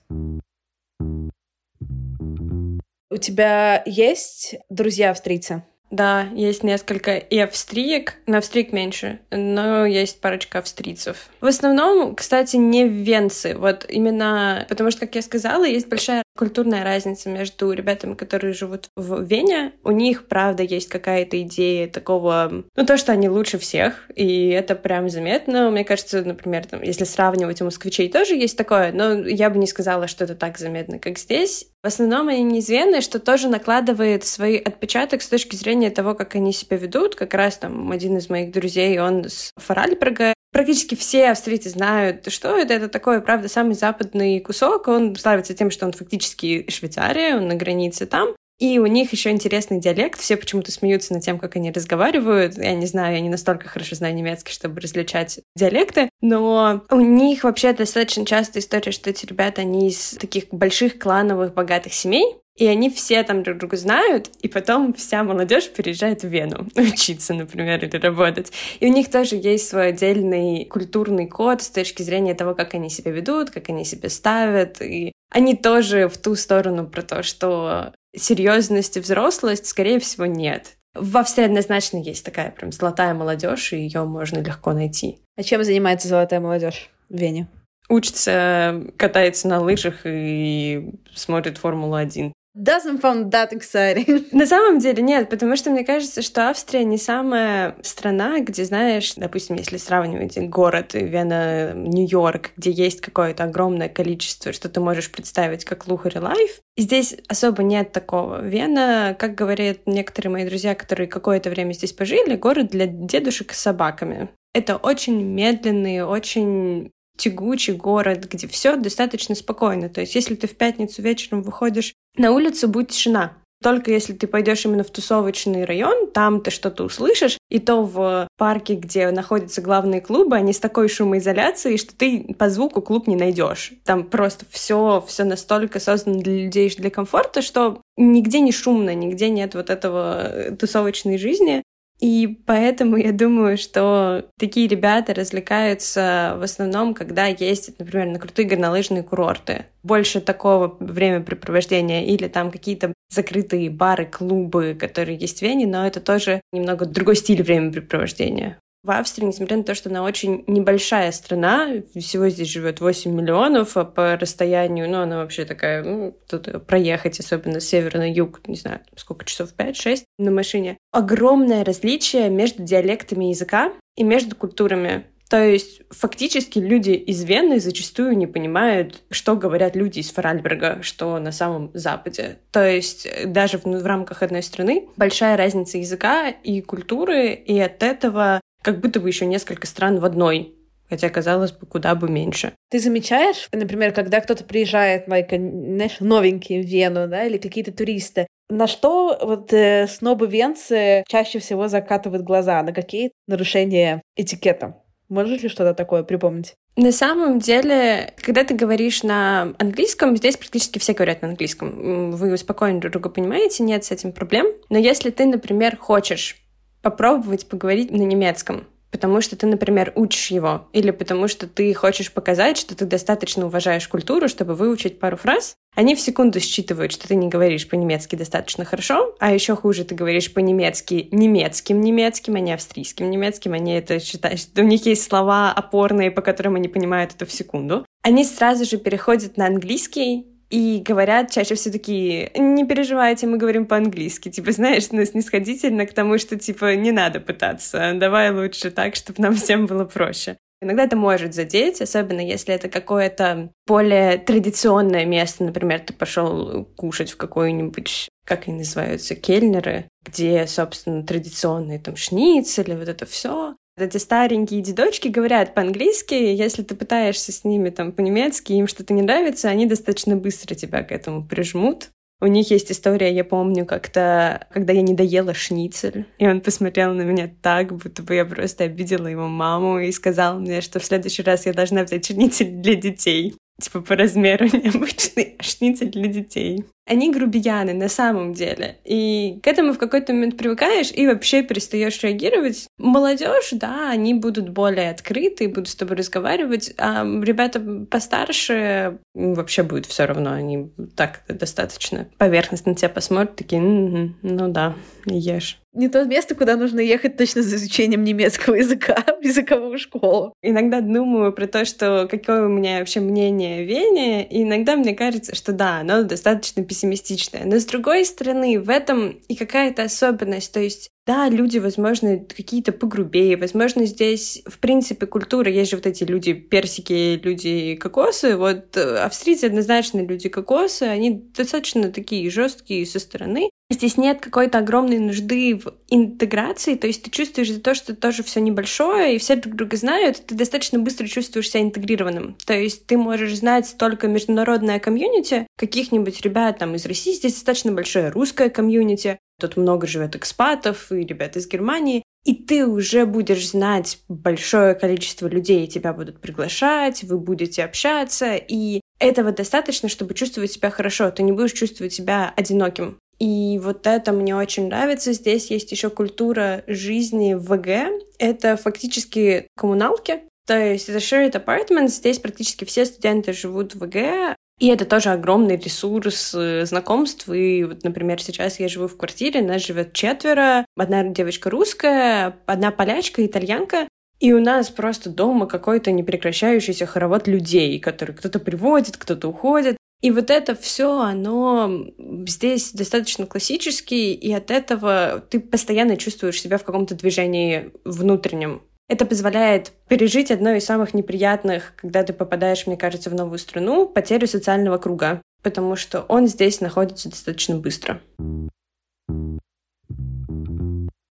У 3.10 3.18
тебя 3.18 3.82
есть 3.86 4.56
друзья 4.70 5.12
австрийцы? 5.12 5.64
Да, 5.90 6.24
есть 6.34 6.64
несколько 6.64 7.16
и 7.16 7.40
австриек, 7.40 8.16
на 8.26 8.40
австриек 8.40 8.74
меньше, 8.74 9.22
но 9.32 9.86
есть 9.86 10.20
парочка 10.20 10.60
австрийцев. 10.60 11.30
В 11.40 11.46
основном, 11.46 12.14
кстати, 12.16 12.58
не 12.58 12.86
венцы, 12.86 13.56
вот 13.56 13.86
именно 13.88 14.66
потому 14.68 14.92
что, 14.92 15.02
как 15.02 15.16
я 15.16 15.22
сказала, 15.22 15.64
есть 15.64 15.88
большая 15.88 16.24
культурная 16.38 16.84
разница 16.84 17.30
между 17.30 17.72
ребятами, 17.72 18.14
которые 18.14 18.54
живут 18.54 18.90
в 18.96 19.24
Вене. 19.24 19.74
У 19.84 19.92
них, 19.92 20.28
правда, 20.28 20.64
есть 20.64 20.88
какая-то 20.88 21.42
идея 21.42 21.88
такого, 21.88 22.64
ну, 22.76 22.86
то, 22.86 22.98
что 22.98 23.12
они 23.12 23.28
лучше 23.28 23.58
всех, 23.58 24.10
и 24.16 24.50
это 24.50 24.76
прям 24.76 25.10
заметно. 25.10 25.70
Мне 25.70 25.84
кажется, 25.84 26.24
например, 26.24 26.66
там, 26.66 26.82
если 26.82 27.04
сравнивать 27.04 27.62
у 27.62 27.66
москвичей, 27.66 28.10
тоже 28.10 28.36
есть 28.36 28.58
такое, 28.58 28.92
но 28.92 29.14
я 29.28 29.50
бы 29.50 29.58
не 29.58 29.68
сказала, 29.68 30.08
что 30.08 30.24
это 30.24 30.36
так 30.36 30.58
заметно, 30.58 31.00
как 31.00 31.18
здесь. 31.18 31.68
В 31.84 31.88
основном 31.88 32.28
они 32.28 32.44
неизвестные, 32.44 33.02
что 33.02 33.20
тоже 33.20 33.48
накладывает 33.50 34.26
свой 34.26 34.58
отпечаток 34.58 35.22
с 35.22 35.30
точки 35.30 35.56
зрения 35.56 35.90
того, 35.90 36.16
как 36.16 36.36
они 36.36 36.52
себя 36.52 36.78
ведут. 36.78 37.16
Как 37.16 37.34
раз 37.34 37.58
там 37.58 37.92
один 37.92 38.18
из 38.18 38.30
моих 38.30 38.52
друзей, 38.52 39.00
он 39.00 39.26
с 39.26 39.52
Фаральберга. 39.58 40.34
Практически 40.52 40.96
все 40.96 41.30
австрийцы 41.30 41.70
знают, 41.70 42.32
что 42.32 42.58
это. 42.58 42.74
Это 42.74 42.90
такой, 42.90 43.22
правда, 43.22 43.48
самый 43.48 43.76
западный 43.76 44.40
кусок. 44.40 44.88
Он 44.88 45.16
славится 45.16 45.54
тем, 45.54 45.72
что 45.72 45.86
он 45.86 45.94
фактически 45.94 46.70
Швейцария, 46.70 47.36
он 47.36 47.48
на 47.48 47.56
границе 47.56 48.06
там. 48.06 48.30
И 48.60 48.80
у 48.80 48.88
них 48.88 49.12
еще 49.12 49.30
интересный 49.30 49.80
диалект. 49.80 50.20
Все 50.20 50.36
почему-то 50.36 50.72
смеются 50.72 51.14
над 51.14 51.24
тем, 51.24 51.38
как 51.38 51.56
они 51.56 51.72
разговаривают. 51.72 52.58
Я 52.58 52.74
не 52.74 52.88
знаю, 52.88 53.16
я 53.16 53.22
не 53.22 53.30
настолько 53.30 53.68
хорошо 53.68 53.96
знаю 53.96 54.16
немецкий, 54.16 54.52
чтобы 54.52 54.82
различать 54.82 55.40
диалекты. 55.56 56.10
Но 56.22 56.84
у 56.90 57.00
них 57.00 57.44
вообще 57.44 57.74
достаточно 57.74 58.26
часто 58.26 58.58
история, 58.58 58.92
что 58.92 59.12
эти 59.12 59.28
ребята, 59.28 59.62
они 59.62 59.90
из 59.90 60.16
таких 60.20 60.46
больших 60.50 60.98
клановых 60.98 61.54
богатых 61.54 61.94
семей. 61.94 62.38
И 62.58 62.66
они 62.66 62.90
все 62.90 63.22
там 63.24 63.44
друг 63.44 63.60
друга 63.60 63.78
знают, 63.78 64.32
и 64.42 64.48
потом 64.48 64.94
вся 64.94 65.24
молодежь 65.24 65.70
переезжает 65.70 66.24
в 66.24 66.28
Вену 66.28 66.68
учиться, 66.76 67.36
например, 67.36 67.84
или 67.86 67.98
работать. 67.98 68.52
И 68.80 68.88
у 68.88 68.92
них 68.92 69.12
тоже 69.12 69.36
есть 69.36 69.70
свой 69.70 69.90
отдельный 69.90 70.66
культурный 70.66 71.28
код 71.28 71.62
с 71.62 71.70
точки 71.70 72.02
зрения 72.02 72.34
того, 72.34 72.56
как 72.56 72.74
они 72.74 72.90
себя 72.90 73.12
ведут, 73.12 73.52
как 73.52 73.70
они 73.70 73.86
себя 73.86 74.10
ставят. 74.10 74.82
И 74.82 75.12
они 75.30 75.56
тоже 75.56 76.08
в 76.08 76.18
ту 76.18 76.36
сторону 76.36 76.88
про 76.88 77.04
то, 77.04 77.22
что 77.22 77.94
серьезность 78.16 78.98
и 78.98 79.02
взрослость, 79.02 79.68
скорее 79.68 80.00
всего, 80.00 80.26
нет. 80.26 80.78
В 80.96 81.18
Австрии 81.18 81.46
однозначно 81.46 81.98
есть 81.98 82.26
такая 82.26 82.50
прям 82.50 82.72
золотая 82.72 83.14
молодежь, 83.14 83.72
и 83.72 83.78
ее 83.78 84.04
можно 84.04 84.40
легко 84.40 84.74
найти. 84.74 85.20
А 85.36 85.44
чем 85.44 85.64
занимается 85.64 86.08
золотая 86.08 86.40
молодежь 86.40 86.90
в 87.08 87.16
Вене? 87.16 87.48
Учится, 87.88 88.84
катается 88.98 89.48
на 89.48 89.62
лыжах 89.62 90.02
и 90.06 90.90
смотрит 91.14 91.60
Формулу-1 91.60 92.34
doesn't 92.58 93.02
sound 93.02 93.32
that 93.32 93.52
exciting. 93.52 94.28
На 94.32 94.46
самом 94.46 94.80
деле 94.80 95.04
нет, 95.04 95.30
потому 95.30 95.56
что 95.56 95.70
мне 95.70 95.84
кажется, 95.84 96.22
что 96.22 96.50
Австрия 96.50 96.84
не 96.84 96.98
самая 96.98 97.76
страна, 97.82 98.40
где, 98.40 98.66
знаешь, 98.66 99.14
допустим, 99.16 99.56
если 99.56 99.78
сравнивать 99.78 100.38
город 100.50 100.94
Вена, 100.94 101.74
Нью-Йорк, 101.74 102.52
где 102.58 102.72
есть 102.72 103.02
какое-то 103.02 103.44
огромное 103.44 103.90
количество, 103.90 104.52
что 104.52 104.70
ты 104.70 104.80
можешь 104.80 105.12
представить 105.12 105.66
как 105.66 105.88
luxury 105.88 106.20
life, 106.20 106.60
здесь 106.78 107.16
особо 107.28 107.64
нет 107.64 107.92
такого. 107.92 108.42
Вена, 108.42 109.16
как 109.18 109.36
говорят 109.36 109.80
некоторые 109.86 110.32
мои 110.32 110.46
друзья, 110.46 110.76
которые 110.76 111.08
какое-то 111.08 111.50
время 111.50 111.74
здесь 111.74 111.94
пожили, 111.94 112.36
город 112.36 112.68
для 112.70 112.88
дедушек 112.88 113.54
с 113.54 113.60
собаками. 113.60 114.30
Это 114.54 114.78
очень 114.78 115.22
медленный, 115.22 116.04
очень 116.04 116.92
тягучий 117.18 117.74
город, 117.74 118.28
где 118.32 118.48
все 118.48 118.76
достаточно 118.76 119.36
спокойно. 119.36 119.90
То 119.90 120.02
есть, 120.02 120.16
если 120.16 120.36
ты 120.36 120.48
в 120.48 120.56
пятницу 120.56 121.02
вечером 121.02 121.42
выходишь 121.42 121.94
на 122.16 122.32
улицу, 122.32 122.68
будет 122.68 122.90
тишина. 122.90 123.34
Только 123.62 123.92
если 123.92 124.14
ты 124.14 124.28
пойдешь 124.28 124.66
именно 124.66 124.84
в 124.84 124.92
тусовочный 124.92 125.66
район, 125.66 126.12
там 126.12 126.42
ты 126.42 126.52
что-то 126.52 126.84
услышишь, 126.84 127.40
и 127.50 127.58
то 127.58 127.82
в 127.82 128.28
парке, 128.38 128.76
где 128.76 129.10
находятся 129.10 129.62
главные 129.62 130.00
клубы, 130.00 130.36
они 130.36 130.54
с 130.54 130.60
такой 130.60 130.88
шумоизоляцией, 130.90 131.78
что 131.78 131.96
ты 131.96 132.36
по 132.38 132.50
звуку 132.52 132.82
клуб 132.82 133.08
не 133.08 133.16
найдешь. 133.16 133.74
Там 133.84 134.04
просто 134.04 134.46
все, 134.52 135.04
все 135.08 135.24
настолько 135.24 135.80
создано 135.80 136.20
для 136.20 136.44
людей, 136.44 136.70
для 136.78 136.92
комфорта, 136.92 137.42
что 137.42 137.82
нигде 137.98 138.42
не 138.42 138.52
шумно, 138.52 138.94
нигде 138.94 139.30
нет 139.30 139.56
вот 139.56 139.72
этого 139.72 140.56
тусовочной 140.60 141.18
жизни. 141.18 141.64
И 142.00 142.40
поэтому 142.46 142.96
я 142.98 143.12
думаю, 143.12 143.58
что 143.58 144.30
такие 144.38 144.68
ребята 144.68 145.14
развлекаются 145.14 146.36
в 146.38 146.44
основном, 146.44 146.94
когда 146.94 147.26
ездят, 147.26 147.80
например, 147.80 148.08
на 148.08 148.20
крутые 148.20 148.48
горнолыжные 148.48 149.02
курорты. 149.02 149.66
Больше 149.82 150.22
такого 150.22 150.78
времяпрепровождения 150.80 152.04
или 152.04 152.28
там 152.28 152.52
какие-то 152.52 152.94
закрытые 153.10 153.70
бары, 153.70 154.06
клубы, 154.06 154.78
которые 154.80 155.18
есть 155.18 155.40
в 155.40 155.42
Вене, 155.42 155.66
но 155.66 155.88
это 155.88 156.00
тоже 156.00 156.42
немного 156.52 156.86
другой 156.86 157.16
стиль 157.16 157.42
времяпрепровождения. 157.42 158.60
В 158.88 158.92
Австрии, 158.92 159.26
несмотря 159.26 159.58
на 159.58 159.64
то, 159.64 159.76
что 159.76 159.90
она 159.90 160.02
очень 160.02 160.46
небольшая 160.48 161.12
страна, 161.12 161.68
всего 161.94 162.30
здесь 162.30 162.48
живет 162.48 162.80
8 162.80 163.12
миллионов, 163.12 163.76
а 163.76 163.84
по 163.84 164.16
расстоянию, 164.16 164.90
ну, 164.90 165.02
она 165.02 165.18
вообще 165.18 165.44
такая, 165.44 165.84
ну, 165.84 166.18
тут 166.26 166.66
проехать, 166.66 167.20
особенно 167.20 167.60
с 167.60 167.68
севера 167.68 167.98
на 167.98 168.10
юг, 168.10 168.40
не 168.48 168.56
знаю, 168.56 168.80
сколько 168.96 169.26
часов, 169.26 169.50
5-6 169.58 170.04
на 170.20 170.32
машине. 170.32 170.78
Огромное 170.94 171.66
различие 171.66 172.30
между 172.30 172.64
диалектами 172.64 173.26
языка 173.26 173.74
и 173.98 174.06
между 174.06 174.38
культурами. 174.38 175.04
То 175.30 175.44
есть 175.44 175.82
фактически 175.90 176.60
люди 176.60 176.92
из 176.92 177.26
Вены 177.26 177.60
зачастую 177.60 178.18
не 178.18 178.28
понимают, 178.28 179.04
что 179.10 179.36
говорят 179.36 179.76
люди 179.76 180.00
из 180.00 180.12
Фаральберга, 180.12 180.82
что 180.82 181.20
на 181.20 181.34
самом 181.34 181.72
Западе. 181.74 182.40
То 182.52 182.66
есть 182.66 183.06
даже 183.26 183.58
в, 183.58 183.66
в 183.66 183.86
рамках 183.86 184.24
одной 184.24 184.44
страны 184.44 184.88
большая 184.96 185.36
разница 185.36 185.78
языка 185.78 186.30
и 186.30 186.62
культуры, 186.62 187.34
и 187.34 187.60
от 187.60 187.84
этого 187.84 188.40
как 188.68 188.82
будто 188.82 189.00
бы 189.00 189.08
еще 189.08 189.26
несколько 189.26 189.66
стран 189.66 189.98
в 190.00 190.04
одной 190.04 190.54
хотя, 190.90 191.10
казалось 191.10 191.52
бы, 191.52 191.66
куда 191.66 191.96
бы 191.96 192.10
меньше. 192.10 192.54
Ты 192.70 192.80
замечаешь, 192.80 193.50
например, 193.52 193.92
когда 193.94 194.22
кто-то 194.22 194.46
приезжает, 194.46 195.10
like, 195.10 195.38
знаешь, 195.38 196.00
новенький 196.00 196.62
в 196.62 196.66
Вену, 196.66 197.10
да, 197.10 197.26
или 197.26 197.38
какие-то 197.38 197.74
туристы, 197.74 198.26
на 198.50 198.68
что 198.68 199.20
вот 199.22 199.52
э, 199.52 199.86
снобы-венцы 199.88 201.04
чаще 201.10 201.40
всего 201.40 201.68
закатывают 201.68 202.24
глаза? 202.24 202.64
На 202.64 202.72
какие 202.72 203.12
нарушения 203.28 204.02
этикета? 204.16 204.82
Можешь 205.10 205.42
ли 205.42 205.50
что-то 205.50 205.74
такое 205.74 206.04
припомнить? 206.04 206.54
На 206.78 206.94
самом 206.94 207.40
деле, 207.40 208.14
когда 208.22 208.46
ты 208.46 208.54
говоришь 208.54 209.04
на 209.04 209.54
английском, 209.60 210.16
здесь 210.16 210.38
практически 210.38 210.80
все 210.80 210.94
говорят 210.94 211.22
на 211.22 211.30
английском. 211.30 212.12
Вы 212.12 212.38
спокойно 212.38 212.80
друг 212.80 212.94
друга 212.94 213.10
понимаете, 213.10 213.64
нет 213.64 213.84
с 213.84 213.92
этим 213.92 214.14
проблем. 214.14 214.48
Но 214.70 214.78
если 214.78 215.10
ты, 215.10 215.26
например, 215.26 215.76
хочешь 215.76 216.47
попробовать 216.90 217.50
поговорить 217.50 217.92
на 217.92 218.02
немецком, 218.04 218.64
потому 218.92 219.20
что 219.20 219.36
ты, 219.36 219.46
например, 219.46 219.92
учишь 219.96 220.32
его, 220.32 220.70
или 220.72 220.92
потому 220.92 221.28
что 221.28 221.46
ты 221.46 221.74
хочешь 221.74 222.14
показать, 222.14 222.58
что 222.58 222.78
ты 222.78 222.86
достаточно 222.86 223.46
уважаешь 223.46 223.90
культуру, 223.90 224.30
чтобы 224.30 224.56
выучить 224.56 224.98
пару 224.98 225.18
фраз, 225.18 225.58
они 225.76 225.96
в 225.96 226.00
секунду 226.00 226.40
считывают, 226.40 226.94
что 226.94 227.06
ты 227.10 227.16
не 227.16 227.28
говоришь 227.28 227.68
по-немецки 227.68 228.16
достаточно 228.16 228.64
хорошо, 228.64 229.14
а 229.20 229.34
еще 229.34 229.58
хуже, 229.58 229.84
ты 229.84 229.96
говоришь 229.96 230.34
по-немецки 230.34 231.10
немецким 231.12 231.82
немецким, 231.82 232.36
а 232.36 232.40
не 232.40 232.54
австрийским 232.54 233.12
немецким. 233.12 233.52
Они 233.52 233.74
это 233.74 234.00
считают, 234.00 234.40
что 234.40 234.62
у 234.62 234.66
них 234.66 234.86
есть 234.86 235.04
слова 235.04 235.52
опорные, 235.52 236.10
по 236.10 236.22
которым 236.22 236.56
они 236.56 236.70
понимают 236.70 237.14
это 237.14 237.26
в 237.26 237.34
секунду. 237.34 237.86
Они 238.02 238.24
сразу 238.24 238.64
же 238.64 238.78
переходят 238.78 239.36
на 239.36 239.46
английский, 239.48 240.26
и 240.50 240.82
говорят 240.86 241.32
чаще 241.32 241.56
все 241.56 241.72
такие, 241.72 242.32
не 242.36 242.66
переживайте, 242.66 243.28
мы 243.28 243.38
говорим 243.38 243.66
по-английски. 243.66 244.30
Типа, 244.30 244.52
знаешь, 244.52 244.92
ну, 244.92 245.04
снисходительно 245.06 245.86
к 245.86 245.94
тому, 245.94 246.18
что, 246.18 246.38
типа, 246.38 246.76
не 246.76 246.92
надо 246.92 247.20
пытаться. 247.20 247.94
Давай 247.96 248.32
лучше 248.32 248.72
так, 248.72 248.96
чтобы 248.96 249.22
нам 249.22 249.36
всем 249.36 249.66
было 249.66 249.86
проще. 249.86 250.38
Иногда 250.60 250.86
это 250.86 250.96
может 250.96 251.36
задеть, 251.36 251.82
особенно 251.82 252.20
если 252.20 252.56
это 252.56 252.68
какое-то 252.68 253.52
более 253.68 254.18
традиционное 254.18 255.06
место. 255.06 255.44
Например, 255.44 255.80
ты 255.80 255.94
пошел 255.94 256.66
кушать 256.76 257.12
в 257.12 257.18
какой-нибудь, 257.18 258.10
как 258.26 258.48
они 258.48 258.60
называются, 258.60 259.16
кельнеры, 259.16 259.88
где, 260.04 260.48
собственно, 260.48 261.04
традиционные 261.04 261.78
там 261.78 261.96
шницели, 261.96 262.74
вот 262.74 262.88
это 262.88 263.06
все. 263.06 263.56
Эти 263.78 263.98
старенькие 263.98 264.62
дедочки 264.62 265.08
говорят 265.08 265.54
по-английски, 265.54 266.16
если 266.16 266.64
ты 266.64 266.74
пытаешься 266.74 267.32
с 267.32 267.44
ними 267.44 267.70
там 267.70 267.92
по-немецки, 267.92 268.54
им 268.54 268.66
что-то 268.66 268.94
не 268.96 269.04
нравится, 269.04 269.50
они 269.50 269.68
достаточно 269.68 270.16
быстро 270.16 270.56
тебя 270.56 270.82
к 270.82 270.92
этому 270.92 271.24
прижмут. 271.24 271.92
У 272.20 272.26
них 272.26 272.50
есть 272.50 272.72
история, 272.72 273.14
я 273.14 273.24
помню, 273.24 273.68
как-то, 273.68 274.48
когда 274.52 274.74
я 274.74 274.82
не 274.82 274.96
доела 274.96 275.36
шницель, 275.36 276.08
и 276.18 276.28
он 276.28 276.42
посмотрел 276.42 276.96
на 276.96 277.04
меня 277.04 277.32
так, 277.44 277.72
будто 277.72 278.02
бы 278.02 278.16
я 278.16 278.26
просто 278.26 278.64
обидела 278.64 279.06
его 279.06 279.28
маму 279.28 279.78
и 279.80 279.92
сказал 279.92 280.40
мне, 280.40 280.62
что 280.62 280.80
в 280.80 280.86
следующий 280.86 281.22
раз 281.22 281.46
я 281.46 281.54
должна 281.54 281.84
взять 281.84 282.08
шницель 282.08 282.50
для 282.50 282.74
детей. 282.74 283.36
Типа 283.62 283.82
по 283.82 283.96
размеру 283.96 284.46
необычный 284.54 285.36
шницель 285.40 285.90
для 285.90 286.08
детей. 286.08 286.66
Они 286.86 287.12
грубияны 287.12 287.74
на 287.74 287.90
самом 287.90 288.34
деле. 288.34 288.78
И 288.86 289.40
к 289.44 289.48
этому 289.48 289.74
в 289.74 289.78
какой-то 289.78 290.14
момент 290.14 290.38
привыкаешь 290.38 290.92
и 290.94 291.06
вообще 291.06 291.44
перестаешь 291.44 292.02
реагировать. 292.02 292.68
Молодежь, 292.78 293.50
да, 293.52 293.90
они 293.90 294.14
будут 294.14 294.50
более 294.50 294.92
открыты, 294.92 295.50
будут 295.50 295.70
с 295.70 295.76
тобой 295.76 295.98
разговаривать, 295.98 296.74
а 296.78 297.04
ребята 297.04 297.60
постарше 297.90 299.00
вообще 299.14 299.64
будет 299.64 299.86
все 299.86 300.06
равно. 300.06 300.32
Они 300.32 300.72
так 300.96 301.24
достаточно 301.28 302.08
поверхностно 302.18 302.76
тебя 302.76 302.90
посмотрят, 302.90 303.36
такие, 303.36 303.60
ну 303.60 304.48
да, 304.48 304.76
ешь 305.06 305.60
не 305.78 305.88
то 305.88 306.04
место, 306.06 306.36
куда 306.36 306.56
нужно 306.56 306.80
ехать 306.80 307.18
точно 307.18 307.42
за 307.42 307.56
изучением 307.56 308.04
немецкого 308.04 308.56
языка 308.56 309.04
в 309.22 309.24
языковую 309.24 309.78
школу. 309.78 310.34
Иногда 310.42 310.82
думаю 310.82 311.32
про 311.32 311.48
то, 311.48 311.66
что 311.66 312.08
какое 312.10 312.46
у 312.46 312.50
меня 312.50 312.80
вообще 312.80 313.00
мнение 313.00 313.60
о 313.60 313.64
Вене, 313.64 314.28
и 314.28 314.44
иногда 314.44 314.76
мне 314.76 314.94
кажется, 314.94 315.36
что 315.36 315.54
да, 315.54 315.80
оно 315.80 316.04
достаточно 316.04 316.64
пессимистичное. 316.64 317.46
Но 317.46 317.60
с 317.60 317.66
другой 317.66 318.06
стороны, 318.06 318.60
в 318.60 318.70
этом 318.70 319.20
и 319.28 319.36
какая-то 319.36 319.84
особенность. 319.84 320.52
То 320.52 320.60
есть 320.60 320.90
да, 321.08 321.30
люди, 321.30 321.58
возможно, 321.58 322.18
какие-то 322.18 322.74
погрубее, 322.74 323.38
возможно, 323.38 323.86
здесь, 323.86 324.44
в 324.46 324.60
принципе, 324.60 325.06
культура, 325.06 325.50
есть 325.50 325.72
же 325.72 325.78
вот 325.78 325.86
эти 325.86 326.04
люди 326.04 326.34
персики, 326.34 327.18
люди 327.24 327.76
кокосы, 327.76 328.36
вот 328.36 328.76
э, 328.76 328.98
австрийцы 328.98 329.46
однозначно 329.46 330.02
люди 330.02 330.28
кокосы, 330.28 330.84
они 330.84 331.12
достаточно 331.34 331.94
такие 331.94 332.30
жесткие 332.30 332.86
со 332.86 333.00
стороны, 333.00 333.50
Здесь 333.70 333.98
нет 333.98 334.22
какой-то 334.22 334.60
огромной 334.60 334.98
нужды 334.98 335.56
в 335.56 335.74
интеграции, 335.90 336.76
то 336.76 336.88
есть 336.88 337.04
ты 337.04 337.12
чувствуешь 337.12 337.52
за 337.52 337.60
то, 337.60 337.76
что 337.76 337.94
тоже 337.94 338.24
все 338.24 338.40
небольшое, 338.40 339.16
и 339.16 339.20
все 339.20 339.36
друг 339.36 339.56
друга 339.56 339.76
знают, 339.76 340.26
ты 340.26 340.36
достаточно 340.36 340.80
быстро 340.80 341.06
чувствуешь 341.06 341.50
себя 341.50 341.64
интегрированным. 341.64 342.38
То 342.46 342.54
есть 342.54 342.86
ты 342.88 342.98
можешь 342.98 343.36
знать 343.36 343.76
только 343.78 344.08
международное 344.08 344.80
комьюнити, 344.80 345.48
каких-нибудь 345.58 346.22
ребят 346.22 346.60
там 346.60 346.76
из 346.76 346.86
России, 346.86 347.14
здесь 347.14 347.34
достаточно 347.34 347.74
большое 347.74 348.10
русское 348.10 348.50
комьюнити, 348.50 349.20
тут 349.38 349.58
много 349.58 349.86
живет 349.86 350.16
экспатов 350.16 350.90
и 350.94 351.02
ребят 351.02 351.36
из 351.36 351.46
Германии, 351.48 352.04
и 352.24 352.36
ты 352.36 352.66
уже 352.66 353.06
будешь 353.06 353.50
знать 353.50 354.00
большое 354.08 354.76
количество 354.76 355.28
людей, 355.28 355.68
тебя 355.68 355.92
будут 355.92 356.22
приглашать, 356.22 357.04
вы 357.04 357.18
будете 357.18 357.66
общаться, 357.66 358.36
и 358.36 358.80
этого 359.00 359.32
достаточно, 359.32 359.90
чтобы 359.90 360.14
чувствовать 360.14 360.52
себя 360.52 360.70
хорошо. 360.70 361.12
Ты 361.12 361.24
не 361.24 361.32
будешь 361.32 361.54
чувствовать 361.54 361.94
себя 361.94 362.34
одиноким. 362.36 362.98
И 363.20 363.60
вот 363.64 363.88
это 363.88 364.12
мне 364.12 364.36
очень 364.36 364.68
нравится. 364.68 365.14
Здесь 365.14 365.50
есть 365.50 365.72
еще 365.72 365.90
культура 365.90 366.64
жизни 366.68 367.34
в 367.34 367.52
ВГ. 367.52 368.04
Это 368.20 368.58
фактически 368.58 369.48
коммуналки. 369.56 370.22
То 370.46 370.58
есть 370.58 370.88
это 370.88 371.00
shared 371.00 371.34
apartment. 371.34 371.88
Здесь 371.88 372.20
практически 372.20 372.66
все 372.66 372.86
студенты 372.86 373.34
живут 373.34 373.76
в 373.76 373.80
ВГ. 373.80 374.36
И 374.60 374.68
это 374.68 374.86
тоже 374.86 375.10
огромный 375.10 375.58
ресурс 375.58 376.34
э, 376.34 376.66
знакомств. 376.66 377.30
И 377.30 377.64
вот, 377.64 377.84
например, 377.84 378.22
сейчас 378.22 378.60
я 378.60 378.68
живу 378.68 378.88
в 378.88 378.98
квартире, 378.98 379.42
нас 379.42 379.64
живет 379.64 379.94
четверо. 379.94 380.66
Одна 380.76 381.04
девочка 381.04 381.50
русская, 381.52 382.38
одна 382.48 382.72
полячка, 382.72 383.24
итальянка. 383.26 383.88
И 384.20 384.34
у 384.34 384.42
нас 384.42 384.72
просто 384.72 385.12
дома 385.12 385.46
какой-то 385.46 385.92
непрекращающийся 385.92 386.88
хоровод 386.88 387.28
людей, 387.28 387.80
которые 387.80 388.16
кто-то 388.16 388.40
приводит, 388.40 388.98
кто-то 388.98 389.28
уходит. 389.28 389.78
И 390.02 390.12
вот 390.12 390.30
это 390.30 390.54
все, 390.56 391.00
оно 391.00 391.88
здесь 392.28 392.72
достаточно 392.72 393.26
классический, 393.26 394.14
и 394.14 394.32
от 394.32 394.52
этого 394.52 395.24
ты 395.30 395.40
постоянно 395.40 395.98
чувствуешь 395.98 396.40
себя 396.40 396.58
в 396.58 396.64
каком-то 396.64 396.94
движении 396.94 397.72
внутреннем. 397.84 398.62
Это 398.90 399.06
позволяет 399.06 399.74
пережить 399.90 400.32
одно 400.32 400.52
из 400.52 400.66
самых 400.66 400.94
неприятных, 400.94 401.74
когда 401.76 402.04
ты 402.04 402.14
попадаешь, 402.14 402.68
мне 402.68 402.78
кажется, 402.78 403.10
в 403.10 403.16
новую 403.16 403.40
страну, 403.40 403.88
потерю 403.88 404.28
социального 404.28 404.78
круга, 404.78 405.22
потому 405.42 405.76
что 405.76 406.02
он 406.02 406.28
здесь 406.28 406.62
находится 406.62 407.10
достаточно 407.10 407.58
быстро. 407.58 408.02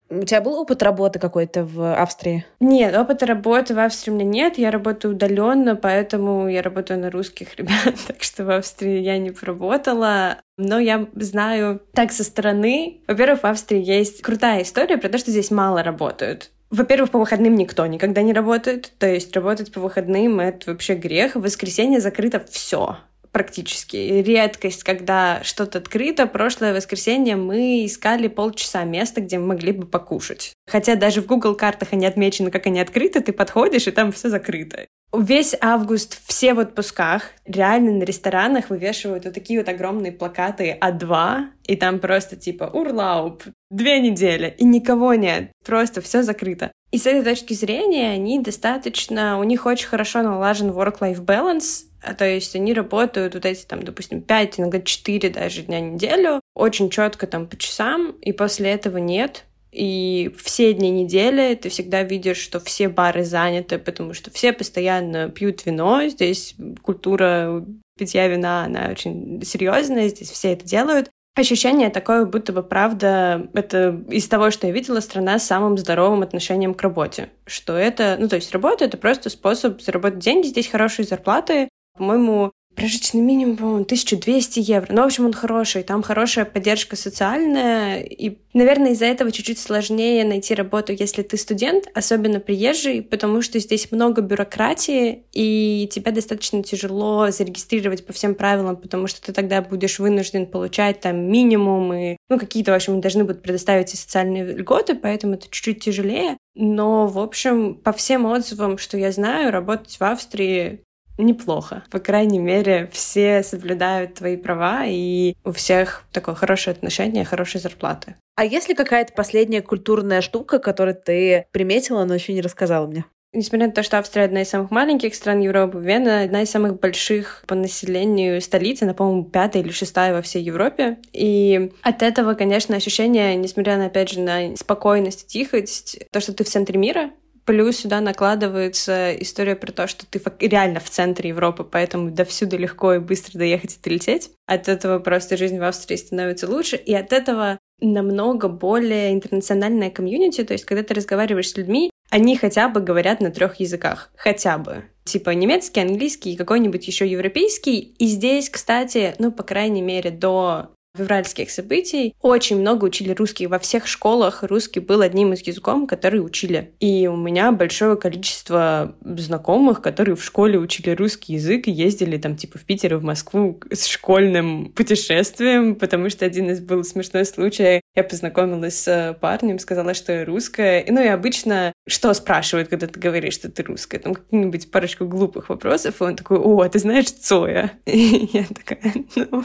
У 0.10 0.24
тебя 0.24 0.42
был 0.42 0.54
опыт 0.60 0.84
работы 0.84 1.20
какой-то 1.20 1.66
в 1.66 2.00
Австрии? 2.00 2.46
Нет, 2.60 2.96
опыта 2.98 3.26
работы 3.26 3.74
в 3.74 3.80
Австрии 3.80 4.14
у 4.14 4.16
меня 4.16 4.26
нет. 4.26 4.58
Я 4.58 4.72
работаю 4.72 5.14
удаленно, 5.14 5.76
поэтому 5.76 6.48
я 6.48 6.62
работаю 6.62 7.00
на 7.00 7.12
русских 7.12 7.56
ребят, 7.58 7.96
так 8.08 8.24
что 8.24 8.46
в 8.46 8.52
Австрии 8.52 9.00
я 9.00 9.18
не 9.18 9.32
поработала. 9.32 10.38
Но 10.58 10.80
я 10.80 11.08
знаю 11.16 11.82
так 11.94 12.12
со 12.12 12.24
стороны. 12.24 13.02
Во-первых, 13.08 13.44
в 13.44 13.46
Австрии 13.46 13.84
есть 13.84 14.22
крутая 14.22 14.64
история 14.64 14.98
про 14.98 15.10
то, 15.10 15.18
что 15.18 15.32
здесь 15.32 15.52
мало 15.52 15.84
работают. 15.84 16.52
Во-первых, 16.70 17.12
по 17.12 17.20
выходным 17.20 17.56
никто 17.56 17.86
никогда 17.86 18.22
не 18.22 18.34
работает. 18.34 18.92
То 18.98 19.08
есть 19.08 19.36
работать 19.36 19.72
по 19.72 19.80
выходным— 19.80 20.40
это 20.42 20.72
вообще 20.72 20.96
грех. 20.96 21.36
В 21.36 21.42
воскресенье 21.42 22.00
закрыто 22.00 22.44
все 22.50 22.98
практически. 23.38 23.98
Редкость, 23.98 24.84
когда 24.84 25.44
что-то 25.44 25.78
открыто. 25.78 26.26
Прошлое 26.26 26.74
воскресенье 26.74 27.36
мы 27.36 27.86
искали 27.86 28.28
полчаса 28.30 28.84
места, 28.84 29.22
где 29.22 29.38
мы 29.38 29.50
могли 29.50 29.74
бы 29.74 29.86
покушать. 29.86 30.54
Хотя 30.68 30.96
даже 30.96 31.22
в 31.22 31.28
Google 31.28 31.54
картах 31.54 31.90
они 31.92 32.08
отмечены, 32.08 32.50
как 32.50 32.66
они 32.66 32.80
открыты, 32.80 33.22
ты 33.22 33.34
подходишь, 33.34 33.86
и 33.86 33.92
там 33.92 34.12
все 34.12 34.30
закрыто. 34.30 34.88
Весь 35.16 35.56
август 35.62 36.20
все 36.28 36.56
в 36.56 36.60
отпусках. 36.60 37.30
Реально 37.46 37.92
на 37.92 38.04
ресторанах 38.04 38.72
вывешивают 38.72 39.26
вот 39.26 39.36
такие 39.36 39.60
вот 39.60 39.70
огромные 39.70 40.12
плакаты 40.12 40.76
А2, 40.82 41.44
и 41.68 41.76
там 41.76 42.00
просто 42.00 42.38
типа 42.38 42.64
«Урлауп», 42.74 43.44
две 43.70 44.00
недели, 44.00 44.56
и 44.58 44.66
никого 44.66 45.14
нет. 45.14 45.52
Просто 45.64 46.02
все 46.02 46.24
закрыто. 46.24 46.72
И 46.92 46.98
с 46.98 47.06
этой 47.06 47.24
точки 47.24 47.54
зрения 47.54 48.12
они 48.12 48.40
достаточно... 48.40 49.40
У 49.40 49.44
них 49.44 49.66
очень 49.66 49.88
хорошо 49.88 50.22
налажен 50.22 50.70
work-life 50.70 51.24
balance, 51.24 51.86
а, 52.02 52.14
то 52.14 52.26
есть 52.26 52.56
они 52.56 52.74
работают 52.74 53.34
вот 53.34 53.46
эти 53.46 53.66
там, 53.66 53.84
допустим, 53.84 54.22
5, 54.22 54.60
иногда 54.60 54.80
4 54.80 55.30
даже 55.30 55.64
дня 55.64 55.80
в 55.80 55.84
неделю, 55.84 56.42
очень 56.54 56.90
четко 56.90 57.28
там 57.28 57.48
по 57.48 57.58
часам, 57.58 58.12
и 58.22 58.32
после 58.32 58.72
этого 58.72 58.98
нет. 58.98 59.46
И 59.72 60.34
все 60.42 60.74
дни 60.74 60.90
недели 60.90 61.54
ты 61.56 61.70
всегда 61.70 62.04
видишь, 62.04 62.38
что 62.38 62.60
все 62.60 62.88
бары 62.88 63.26
заняты, 63.26 63.78
потому 63.78 64.14
что 64.14 64.32
все 64.32 64.54
постоянно 64.54 65.30
пьют 65.30 65.66
вино. 65.66 66.08
Здесь 66.08 66.56
культура 66.82 67.66
питья 67.98 68.28
вина, 68.28 68.64
она 68.64 68.88
очень 68.90 69.42
серьезная, 69.44 70.08
здесь 70.08 70.32
все 70.32 70.54
это 70.54 70.66
делают. 70.66 71.12
Ощущение 71.38 71.92
такое, 71.92 72.26
будто 72.26 72.52
бы 72.52 72.64
правда, 72.64 73.48
это 73.54 74.02
из 74.10 74.28
того, 74.28 74.50
что 74.50 74.66
я 74.66 74.74
видела, 74.74 75.02
страна 75.02 75.38
с 75.38 75.46
самым 75.46 75.78
здоровым 75.78 76.24
отношением 76.24 76.74
к 76.74 76.82
работе. 76.82 77.30
Что 77.46 77.78
это, 77.78 78.18
ну 78.20 78.28
то 78.28 78.38
есть 78.38 78.52
работа— 78.52 78.86
это 78.86 78.98
просто 78.98 79.30
способ 79.30 79.80
заработать 79.80 80.18
деньги, 80.18 80.48
здесь 80.48 80.68
хорошие 80.68 81.06
зарплаты, 81.06 81.70
по-моему, 81.96 82.54
прожиточный 82.78 83.22
минимум, 83.22 83.58
по-моему, 83.58 83.82
1200 83.82 84.60
евро. 84.60 84.94
Ну, 84.94 85.02
в 85.02 85.06
общем, 85.08 85.26
он 85.26 85.34
хороший, 85.34 85.82
там 85.82 86.04
хорошая 86.04 86.46
поддержка 86.46 86.96
социальная, 86.96 88.02
и, 88.04 88.38
наверное, 88.54 88.92
из-за 88.92 89.06
этого 89.06 89.32
чуть-чуть 89.32 89.58
сложнее 89.58 90.24
найти 90.24 90.54
работу, 90.54 90.94
если 90.94 91.24
ты 91.24 91.38
студент, 91.38 91.86
особенно 91.96 92.40
приезжий, 92.40 93.02
потому 93.02 93.42
что 93.42 93.58
здесь 93.58 93.92
много 93.92 94.22
бюрократии, 94.22 95.24
и 95.34 95.90
тебя 95.92 96.12
достаточно 96.12 96.62
тяжело 96.62 97.32
зарегистрировать 97.32 98.06
по 98.06 98.14
всем 98.14 98.36
правилам, 98.36 98.78
потому 98.78 99.08
что 99.08 99.24
ты 99.24 99.34
тогда 99.34 99.64
будешь 99.64 99.98
вынужден 99.98 100.46
получать 100.46 101.00
там 101.00 101.18
минимум, 101.18 101.92
и, 101.94 102.18
ну, 102.30 102.38
какие-то, 102.38 102.74
в 102.74 102.76
общем, 102.76 103.02
должны 103.02 103.24
будут 103.24 103.42
предоставить 103.42 103.92
и 103.96 103.98
социальные 103.98 104.54
льготы, 104.54 104.94
поэтому 104.94 105.34
это 105.34 105.48
чуть-чуть 105.50 105.84
тяжелее. 105.84 106.38
Но, 106.54 107.08
в 107.08 107.18
общем, 107.18 107.74
по 107.76 107.92
всем 107.92 108.26
отзывам, 108.26 108.78
что 108.78 108.98
я 108.98 109.12
знаю, 109.12 109.52
работать 109.52 109.98
в 110.00 110.04
Австрии 110.04 110.82
неплохо. 111.24 111.84
По 111.90 112.00
крайней 112.00 112.40
мере, 112.40 112.90
все 112.92 113.44
соблюдают 113.44 114.16
твои 114.16 114.38
права, 114.38 114.86
и 114.86 115.36
у 115.44 115.52
всех 115.52 116.04
такое 116.12 116.36
хорошее 116.36 116.74
отношение, 116.74 117.26
хорошие 117.26 117.62
зарплаты. 117.62 118.16
А 118.36 118.46
есть 118.46 118.70
ли 118.70 118.76
какая-то 118.76 119.14
последняя 119.14 119.62
культурная 119.62 120.22
штука, 120.22 120.60
которую 120.60 120.96
ты 120.96 121.48
приметила, 121.52 122.04
но 122.06 122.14
еще 122.14 122.34
не 122.34 122.42
рассказала 122.42 122.86
мне? 122.86 123.06
Несмотря 123.34 123.68
на 123.68 123.74
то, 123.74 123.84
что 123.84 124.00
Австрия 124.00 124.24
одна 124.24 124.42
из 124.42 124.50
самых 124.50 124.72
маленьких 124.72 125.14
стран 125.14 125.42
Европы, 125.42 125.80
Вена 125.80 126.22
одна 126.22 126.44
из 126.44 126.50
самых 126.50 126.80
больших 126.80 127.44
по 127.46 127.56
населению 127.56 128.42
столиц, 128.42 128.82
она, 128.82 128.94
по-моему, 128.94 129.26
пятая 129.26 129.62
или 129.62 129.72
шестая 129.72 130.14
во 130.14 130.22
всей 130.22 130.42
Европе. 130.42 130.98
И 131.12 131.72
от 131.82 132.04
этого, 132.04 132.36
конечно, 132.36 132.76
ощущение, 132.76 133.36
несмотря 133.36 133.78
на, 133.78 133.88
опять 133.88 134.10
же, 134.10 134.22
на 134.22 134.56
спокойность, 134.56 135.28
тихость, 135.28 136.00
то, 136.12 136.22
что 136.22 136.34
ты 136.34 136.46
в 136.46 136.50
центре 136.50 136.80
мира, 136.80 137.12
Плюс 137.48 137.78
сюда 137.78 138.02
накладывается 138.02 139.14
история 139.14 139.56
про 139.56 139.72
то, 139.72 139.88
что 139.88 140.06
ты 140.06 140.22
реально 140.42 140.82
в 140.82 140.90
центре 140.90 141.30
Европы, 141.30 141.64
поэтому 141.64 142.12
до 142.12 142.26
всюду 142.26 142.58
легко 142.58 142.96
и 142.96 143.00
быстро 143.00 143.40
доехать 143.40 143.76
и 143.76 143.82
долететь. 143.82 144.32
От 144.48 144.68
этого 144.68 145.00
просто 145.00 145.38
жизнь 145.38 145.58
в 145.58 145.64
Австрии 145.64 145.96
становится 145.96 146.50
лучше, 146.50 146.76
и 146.76 146.94
от 146.94 147.14
этого 147.14 147.58
намного 147.80 148.50
более 148.50 149.14
интернациональная 149.14 149.90
комьюнити, 149.90 150.44
то 150.44 150.52
есть 150.52 150.66
когда 150.66 150.84
ты 150.84 150.94
разговариваешь 150.94 151.50
с 151.50 151.56
людьми, 151.56 151.90
они 152.10 152.36
хотя 152.36 152.68
бы 152.68 152.82
говорят 152.82 153.22
на 153.22 153.32
трех 153.32 153.62
языках, 153.62 154.12
хотя 154.18 154.58
бы. 154.58 154.84
Типа 155.06 155.30
немецкий, 155.30 155.80
английский 155.80 156.34
и 156.34 156.38
какой-нибудь 156.38 156.86
еще 156.86 157.08
европейский. 157.08 157.80
И 157.80 158.08
здесь, 158.08 158.50
кстати, 158.50 159.16
ну, 159.20 159.32
по 159.32 159.44
крайней 159.44 159.82
мере, 159.82 160.10
до 160.12 160.72
февральских 160.98 161.52
событий 161.52 162.16
очень 162.22 162.60
много 162.60 162.86
учили 162.86 163.12
русский. 163.12 163.48
Во 163.48 163.60
всех 163.60 163.88
школах 163.88 164.44
русский 164.44 164.80
был 164.80 165.02
одним 165.02 165.34
из 165.34 165.42
языков, 165.42 165.88
которые 165.88 166.22
учили. 166.22 166.74
И 166.80 167.08
у 167.08 167.16
меня 167.16 167.52
большое 167.52 167.96
количество 167.98 168.96
знакомых, 169.02 169.82
которые 169.82 170.16
в 170.16 170.24
школе 170.24 170.58
учили 170.60 170.92
русский 170.92 171.34
язык 171.34 171.68
и 171.68 171.72
ездили 171.72 172.18
там 172.18 172.36
типа 172.36 172.58
в 172.58 172.64
Питер 172.64 172.94
и 172.94 172.98
в 172.98 173.04
Москву 173.04 173.60
с 173.72 173.86
школьным 173.86 174.72
путешествием, 174.74 175.76
потому 175.76 176.10
что 176.10 176.26
один 176.26 176.50
из 176.50 176.60
был 176.60 176.84
смешной 176.84 177.26
случай. 177.26 177.82
Я 177.96 178.04
познакомилась 178.04 178.80
с 178.80 179.18
парнем, 179.20 179.60
сказала, 179.60 179.94
что 179.94 180.14
я 180.14 180.26
русская. 180.26 180.86
Ну 180.88 181.02
и 181.02 181.08
обычно 181.08 181.74
что 181.88 182.14
спрашивают, 182.14 182.68
когда 182.70 182.88
ты 182.88 183.00
говоришь, 183.00 183.36
что 183.36 183.50
ты 183.50 183.64
русская? 183.64 184.00
Там 184.00 184.14
какие-нибудь 184.16 184.72
парочку 184.72 185.06
глупых 185.06 185.50
вопросов, 185.50 186.02
и 186.02 186.04
он 186.04 186.16
такой, 186.16 186.38
о, 186.38 186.68
ты 186.68 186.80
знаешь 186.80 187.12
Цоя? 187.12 187.72
И 187.86 188.30
я 188.34 188.46
такая, 188.46 188.94
ну, 189.16 189.44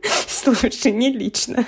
Слушай, 0.26 0.92
не 0.92 1.12
лично. 1.12 1.66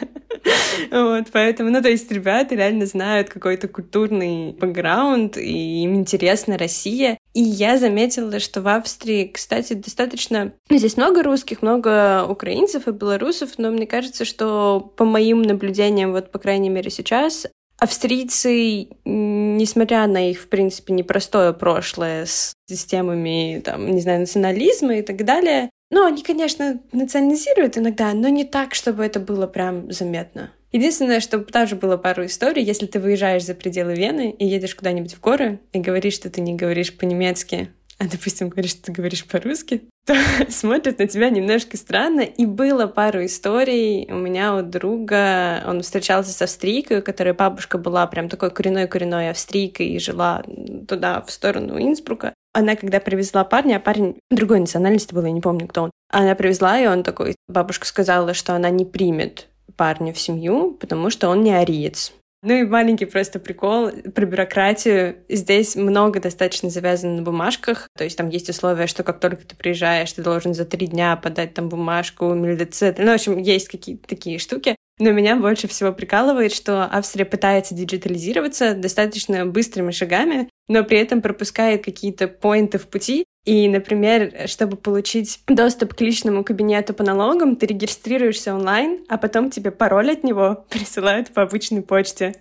Вот, 0.91 1.27
поэтому, 1.33 1.71
ну, 1.71 1.81
то 1.83 1.89
есть 1.89 2.11
ребята 2.11 2.55
реально 2.55 2.87
знают 2.87 3.29
какой-то 3.29 3.69
культурный 3.69 4.53
бэкграунд, 4.53 5.37
и 5.37 5.83
им 5.83 5.95
интересна 5.95 6.59
Россия. 6.59 7.19
И 7.33 7.41
я 7.41 7.79
заметила, 7.79 8.39
что 8.41 8.61
в 8.61 8.69
Австрии, 8.69 9.31
кстати, 9.33 9.73
достаточно... 9.75 10.53
Ну, 10.69 10.79
здесь 10.79 10.97
много 10.97 11.23
русских, 11.23 11.63
много 11.63 12.27
украинцев 12.29 12.89
и 12.89 12.93
белорусов, 12.93 13.53
но 13.59 13.71
мне 13.71 13.87
кажется, 13.87 14.25
что 14.25 14.93
по 14.97 15.05
моим 15.05 15.43
наблюдениям, 15.43 16.13
вот, 16.13 16.31
по 16.31 16.39
крайней 16.39 16.69
мере, 16.69 16.91
сейчас, 16.91 17.47
австрийцы, 17.79 18.89
несмотря 19.05 20.07
на 20.07 20.31
их, 20.31 20.43
в 20.43 20.49
принципе, 20.49 20.93
непростое 20.93 21.53
прошлое 21.53 22.27
с 22.27 22.55
системами, 22.69 23.61
там, 23.65 23.91
не 23.91 24.01
знаю, 24.01 24.21
национализма 24.21 24.97
и 24.97 25.03
так 25.03 25.25
далее, 25.25 25.71
ну, 25.95 26.05
они, 26.05 26.23
конечно, 26.23 26.81
национализируют 26.91 27.79
иногда, 27.79 28.13
но 28.13 28.29
не 28.29 28.45
так, 28.45 28.75
чтобы 28.75 29.05
это 29.05 29.21
было 29.21 29.47
прям 29.47 29.93
заметно. 29.93 30.51
Единственное, 30.73 31.21
что 31.21 31.39
тоже 31.39 31.77
было 31.77 31.97
пару 31.97 32.27
историй, 32.27 32.65
если 32.65 32.87
ты 32.87 32.99
выезжаешь 32.99 33.45
за 33.45 33.55
пределы 33.55 33.95
Вены 33.95 34.35
и 34.37 34.45
едешь 34.45 34.75
куда-нибудь 34.75 35.15
в 35.15 35.21
горы 35.21 35.61
и 35.73 35.79
говоришь, 35.79 36.15
что 36.15 36.31
ты 36.31 36.41
не 36.41 36.57
говоришь 36.57 36.97
по-немецки, 36.97 37.71
а, 38.01 38.09
допустим, 38.09 38.49
говоришь, 38.49 38.73
что 38.73 38.83
ты 38.87 38.93
говоришь 38.93 39.25
по-русски, 39.25 39.83
то 40.05 40.17
смотрят 40.49 40.99
на 40.99 41.07
тебя 41.07 41.31
немножко 41.31 41.77
странно. 41.77 42.23
И 42.23 42.45
было 42.45 42.89
пару 42.89 43.25
историй. 43.25 44.11
У 44.11 44.17
меня 44.17 44.57
у 44.57 44.63
друга, 44.63 45.63
он 45.65 45.83
встречался 45.83 46.33
с 46.33 46.43
австрийкой, 46.43 46.99
у 46.99 47.03
которой 47.03 47.35
бабушка 47.35 47.79
была 47.79 48.05
прям 48.09 48.29
такой 48.29 48.51
коренной-коренной 48.51 49.31
австрийкой 49.31 49.91
и 49.91 50.01
жила 50.01 50.43
туда, 50.89 51.21
в 51.21 51.31
сторону 51.31 51.81
Инсбрука. 51.81 52.35
Она, 52.55 52.77
когда 52.77 53.01
привезла 53.01 53.45
парня, 53.45 53.77
а 53.77 53.81
парень 53.81 54.17
другой 54.31 54.61
национальности 54.61 55.13
был, 55.13 55.25
я 55.25 55.33
не 55.33 55.41
помню, 55.41 55.67
кто 55.67 55.83
он. 55.83 55.91
Она 56.09 56.35
привезла, 56.37 56.79
и 56.79 56.87
он 56.87 57.03
такой, 57.03 57.35
бабушка 57.49 57.87
сказала, 57.87 58.33
что 58.33 58.55
она 58.55 58.71
не 58.71 58.85
примет 58.85 59.49
парня 59.77 60.13
в 60.13 60.21
семью, 60.21 60.71
потому 60.81 61.11
что 61.11 61.29
он 61.29 61.43
не 61.43 61.53
ариец. 61.53 62.13
Ну 62.45 62.53
и 62.53 62.63
маленький 62.65 63.07
просто 63.07 63.41
прикол 63.41 63.91
про 64.15 64.27
бюрократию. 64.27 65.17
Здесь 65.31 65.77
много 65.77 66.21
достаточно 66.21 66.69
завязано 66.69 67.17
на 67.17 67.23
бумажках. 67.23 67.89
То 67.97 68.05
есть 68.05 68.19
там 68.19 68.29
есть 68.29 68.51
условия, 68.51 68.87
что 68.87 69.03
как 69.03 69.19
только 69.19 69.47
ты 69.47 69.57
приезжаешь, 69.57 70.13
ты 70.13 70.23
должен 70.23 70.53
за 70.53 70.67
три 70.67 70.87
дня 70.87 71.17
подать 71.17 71.55
там 71.55 71.71
бумажку, 71.71 72.35
милицет. 72.35 72.99
Ну, 72.99 73.13
в 73.13 73.15
общем, 73.15 73.39
есть 73.39 73.69
какие-то 73.69 74.07
такие 74.07 74.39
штуки. 74.39 74.77
Но 74.99 75.11
меня 75.11 75.37
больше 75.37 75.67
всего 75.67 75.93
прикалывает, 75.93 76.53
что 76.53 76.85
Австрия 76.85 77.25
пытается 77.25 77.75
диджитализироваться 77.75 78.75
достаточно 78.75 79.45
быстрыми 79.45 79.91
шагами, 79.91 80.49
но 80.69 80.85
при 80.85 80.99
этом 80.99 81.21
пропускает 81.21 81.85
какие-то 81.85 82.29
поинты 82.29 82.79
в 82.79 82.87
пути. 82.87 83.25
И, 83.45 83.69
например, 83.69 84.47
чтобы 84.47 84.77
получить 84.77 85.41
доступ 85.49 85.95
к 85.95 86.01
личному 86.01 86.45
кабинету 86.45 86.95
по 86.95 87.03
налогам, 87.03 87.57
ты 87.57 87.67
регистрируешься 87.67 88.55
онлайн, 88.55 89.05
а 89.09 89.19
потом 89.19 89.51
тебе 89.51 89.71
пароль 89.71 90.13
от 90.13 90.25
него 90.25 90.65
присылают 90.71 91.31
по 91.31 91.43
обычной 91.43 91.83
почте. 91.83 92.37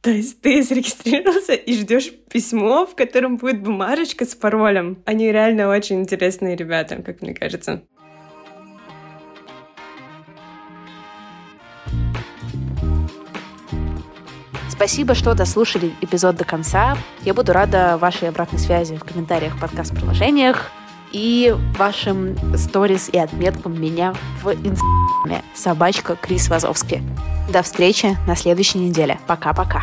То 0.00 0.10
есть 0.10 0.40
ты 0.40 0.62
зарегистрировался 0.64 1.52
и 1.52 1.74
ждешь 1.74 2.10
письмо, 2.30 2.86
в 2.86 2.94
котором 2.94 3.36
будет 3.36 3.62
бумажечка 3.62 4.24
с 4.24 4.34
паролем. 4.34 5.02
Они 5.04 5.30
реально 5.30 5.68
очень 5.68 6.00
интересные 6.00 6.56
ребята, 6.56 7.02
как 7.02 7.20
мне 7.20 7.34
кажется. 7.34 7.82
Спасибо, 14.78 15.16
что 15.16 15.34
дослушали 15.34 15.92
эпизод 16.02 16.36
до 16.36 16.44
конца. 16.44 16.96
Я 17.22 17.34
буду 17.34 17.52
рада 17.52 17.98
вашей 17.98 18.28
обратной 18.28 18.60
связи 18.60 18.94
в 18.94 19.02
комментариях 19.02 19.58
подкаст-приложениях 19.58 20.70
и 21.10 21.52
вашим 21.76 22.36
сторис 22.56 23.08
и 23.12 23.18
отметкам 23.18 23.78
меня 23.80 24.14
в 24.40 24.52
инстаграме 24.52 25.42
собачка 25.52 26.14
Крис 26.14 26.48
Вазовский. 26.48 27.02
До 27.52 27.62
встречи 27.62 28.16
на 28.28 28.36
следующей 28.36 28.78
неделе. 28.78 29.18
Пока-пока. 29.26 29.82